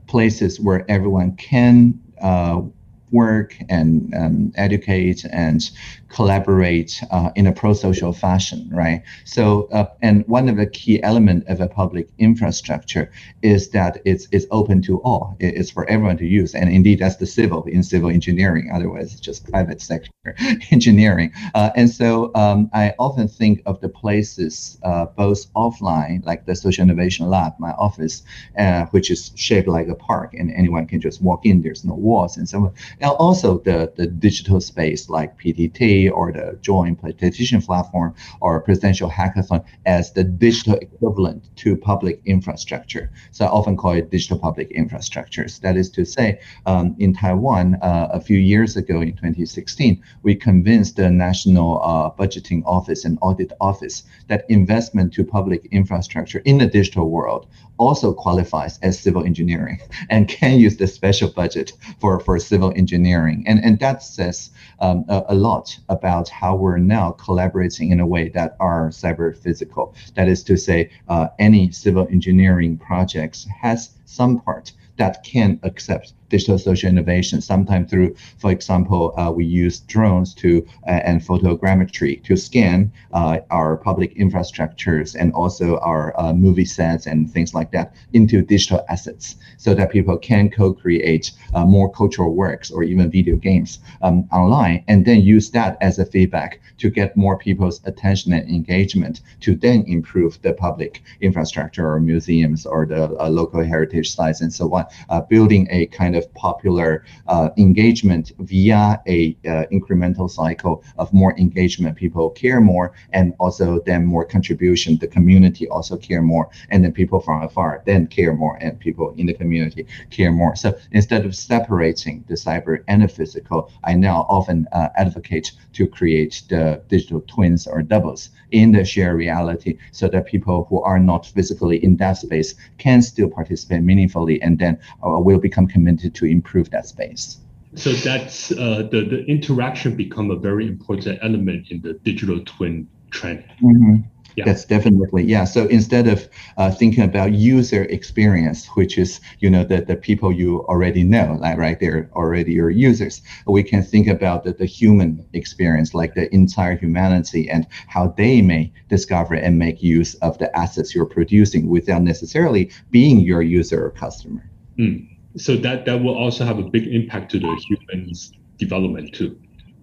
[0.07, 2.62] places where everyone can uh,
[3.11, 5.71] work and um, educate and
[6.09, 9.03] collaborate uh, in a pro-social fashion, right?
[9.25, 13.11] So, uh, and one of the key element of a public infrastructure
[13.43, 15.37] is that it's, it's open to all.
[15.41, 16.55] It's for everyone to use.
[16.55, 18.71] And indeed, that's the civil in civil engineering.
[18.73, 20.11] Otherwise, it's just private sector
[20.71, 21.33] engineering.
[21.55, 26.57] Uh, and so um, I often think of the places uh, both offline, like the
[26.57, 28.23] Social Innovation Lab, my office,
[28.59, 31.63] uh, which is shaped like a park and anyone can just walk in.
[31.63, 32.75] There's no walls and so on.
[33.01, 39.11] And also the, the digital space like PTT, or the joint petition platform or presidential
[39.11, 43.11] hackathon as the digital equivalent to public infrastructure.
[43.32, 45.61] So I often call it digital public infrastructures.
[45.61, 50.34] That is to say, um, in Taiwan, uh, a few years ago in 2016, we
[50.34, 56.59] convinced the National uh, Budgeting Office and Audit Office that investment to public infrastructure in
[56.59, 57.46] the digital world
[57.78, 59.78] also qualifies as civil engineering
[60.11, 63.44] and can use the special budget for, for civil engineering.
[63.46, 68.07] And, and that says um, a, a, lot about how we're now collaborating in a
[68.07, 69.95] way that are cyber physical.
[70.14, 76.12] That is to say, uh, any civil engineering projects has some part that can accept
[76.29, 77.41] digital social innovation.
[77.41, 83.39] Sometimes through, for example, uh, we use drones to uh, and photogrammetry to scan uh,
[83.51, 88.85] our public infrastructures and also our uh, movie sets and things like that into digital
[88.89, 94.29] assets, so that people can co-create uh, more cultural works or even video games um,
[94.33, 99.22] online, and then use that as a feedback to get more people's attention and engagement
[99.41, 104.53] to then improve the public infrastructure or museums or the uh, local heritage sites and
[104.53, 104.85] so on,
[105.29, 111.37] building a kind of of popular uh, engagement via a uh, incremental cycle of more
[111.39, 111.97] engagement.
[111.97, 114.99] People care more, and also then more contribution.
[114.99, 119.14] The community also care more, and then people from afar then care more, and people
[119.16, 120.55] in the community care more.
[120.57, 125.87] So instead of separating the cyber and the physical, I now often uh, advocate to
[125.87, 130.99] create the digital twins or doubles in the shared reality, so that people who are
[130.99, 136.14] not physically in that space can still participate meaningfully, and then uh, will become committed
[136.14, 137.38] to improve that space.
[137.74, 142.88] So that's uh, the, the interaction become a very important element in the digital twin
[143.11, 143.44] trend.
[143.62, 143.96] Mm-hmm.
[144.39, 144.45] Yeah.
[144.45, 145.43] That's definitely yeah.
[145.43, 146.28] So instead of
[146.59, 151.36] uh, thinking about user experience, which is you know the, the people you already know,
[151.41, 153.20] like right, they're already your users.
[153.49, 158.41] We can think about the, the human experience, like the entire humanity and how they
[158.41, 163.86] may discover and make use of the assets you're producing without necessarily being your user
[163.86, 164.49] or customer.
[164.78, 165.09] Mm.
[165.36, 169.36] So that that will also have a big impact to the humans development too.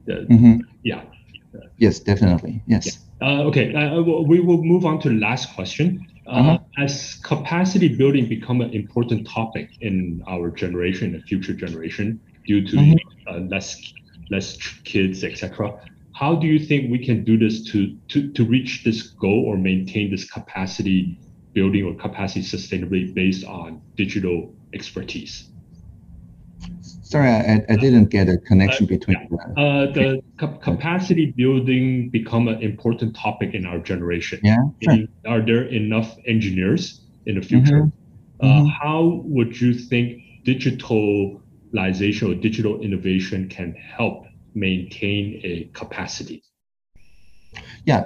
[0.10, 0.62] Uh, Mhm.
[0.84, 1.02] Yeah.
[1.78, 2.62] Yes, definitely.
[2.68, 3.05] Yes.
[3.22, 6.06] Uh, okay, uh, we will move on to the last question.
[6.28, 6.58] Uh, Uh-huh.
[6.78, 12.76] As capacity building become an important topic in our generation and future generation due to
[12.76, 12.98] Mhm.
[13.30, 13.80] uh, less
[14.30, 15.78] less kids, etc.,
[16.14, 19.56] how do you think we can do this to, to, to reach this goal or
[19.58, 21.20] maintain this capacity
[21.54, 25.52] building or capacity sustainably based on digital expertise?
[27.06, 29.18] Sorry, I, I didn't get a connection Uh, between.
[29.22, 29.28] yeah.
[29.30, 34.40] the- Uh, the cap- capacity building become an important topic in our generation.
[34.44, 34.98] Yeah, sure.
[35.28, 37.92] Are there enough engineers in the future?
[38.42, 38.70] Uh, Mhm.
[38.82, 44.26] how would you think digitalization or digital innovation can help
[44.56, 46.42] maintain a capacity?
[47.86, 48.06] Yeah,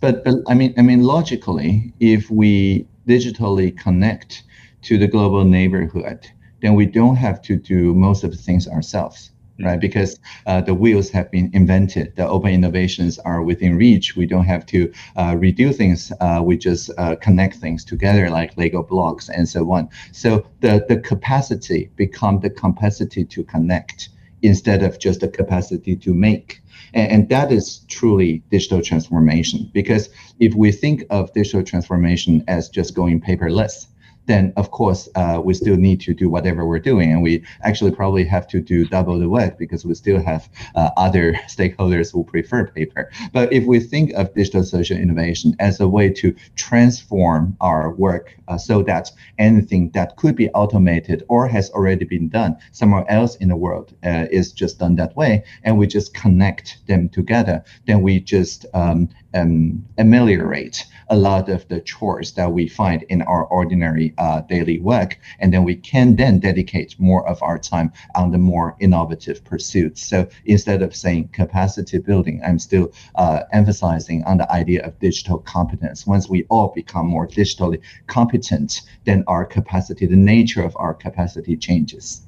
[0.00, 4.44] but, but I mean, I mean, logically, if we digitally connect
[4.82, 6.20] to the global neighborhood,
[6.60, 9.30] then we don't have to do most of the things ourselves,
[9.62, 9.80] right?
[9.80, 14.16] Because uh, the wheels have been invented, the open innovations are within reach.
[14.16, 16.12] We don't have to uh, redo things.
[16.20, 19.88] Uh, we just uh, connect things together like Lego blocks and so on.
[20.12, 24.08] So the the capacity become the capacity to connect
[24.42, 26.62] instead of just the capacity to make.
[26.94, 29.70] And, and that is truly digital transformation.
[29.72, 33.86] Because if we think of digital transformation as just going paperless,
[34.26, 37.90] then of course uh, we still need to do whatever we're doing, and we actually
[37.90, 42.24] probably have to do double the work because we still have uh, other stakeholders who
[42.24, 43.10] prefer paper.
[43.32, 48.36] But if we think of digital social innovation as a way to transform our work
[48.48, 53.36] uh, so that anything that could be automated or has already been done somewhere else
[53.36, 57.64] in the world uh, is just done that way, and we just connect them together,
[57.86, 63.22] then we just um, um, ameliorate a lot of the chores that we find in
[63.22, 67.92] our ordinary uh, daily work, and then we can then dedicate more of our time
[68.14, 70.02] on the more innovative pursuits.
[70.06, 75.38] So instead of saying capacity building, I'm still uh, emphasizing on the idea of digital
[75.38, 76.06] competence.
[76.06, 81.56] Once we all become more digitally competent, then our capacity, the nature of our capacity
[81.56, 82.22] changes.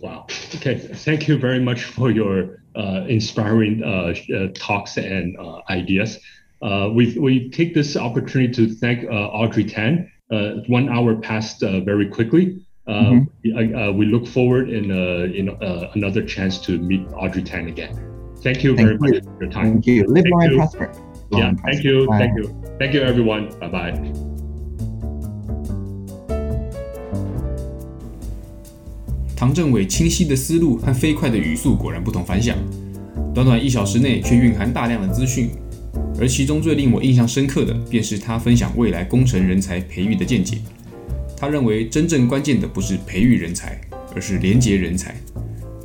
[0.00, 0.26] Wow.
[0.54, 0.78] Okay.
[0.78, 6.18] Thank you very much for your uh, inspiring uh, uh, talks and uh, ideas.
[6.62, 10.10] Uh, we we take this opportunity to thank uh, Audrey Tang.
[10.30, 12.60] Uh, one hour passed uh, very quickly.
[12.86, 13.24] Uh, mm-hmm.
[13.42, 15.48] We, uh, we look forward in in
[15.94, 17.96] another chance to meet Audrey Tang again.
[18.42, 19.00] Thank you thank very you.
[19.00, 19.72] much for your time.
[19.72, 20.04] Thank you.
[20.06, 20.48] Live thank long you.
[20.48, 20.92] and prosper.
[21.30, 21.48] Long yeah.
[21.48, 21.72] And prosper.
[21.72, 22.06] Thank you.
[22.06, 22.18] Bye.
[22.18, 22.44] Thank you.
[22.78, 23.48] Thank you, everyone.
[23.58, 23.92] Bye bye.
[23.92, 24.30] Tang Zhengwei bye.
[29.34, 32.54] 唐政委清晰的思路和飞快的语速果然不同凡响，
[33.34, 35.50] 短短一小时内却蕴含大量的资讯。
[36.20, 40.58] 而其中最令我印象深刻的，便是他分享未来工程人才培育的见解。
[41.34, 43.80] 他认为，真正关键的不是培育人才，
[44.14, 45.18] 而是连接人才。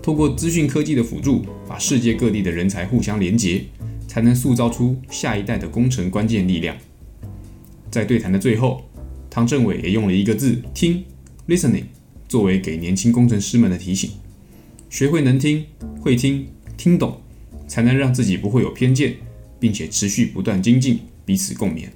[0.04, 3.64] 通过资讯科技的辅助，把世界各地的人才互相连接，
[4.10, 6.76] 才能塑造出下一代的工程关键力量。
[7.90, 8.84] 在对谈的最后，
[9.30, 11.02] 唐政委也用了一个字“听
[11.48, 11.86] ”（listening）
[12.28, 14.12] 作为给年轻工程师们的提醒：
[14.90, 15.64] 学会能听、
[16.02, 17.22] 会听、听懂，
[17.70, 19.16] 才能让自己不会有偏见，
[19.60, 21.90] 并且持续不断精进，彼此共勉。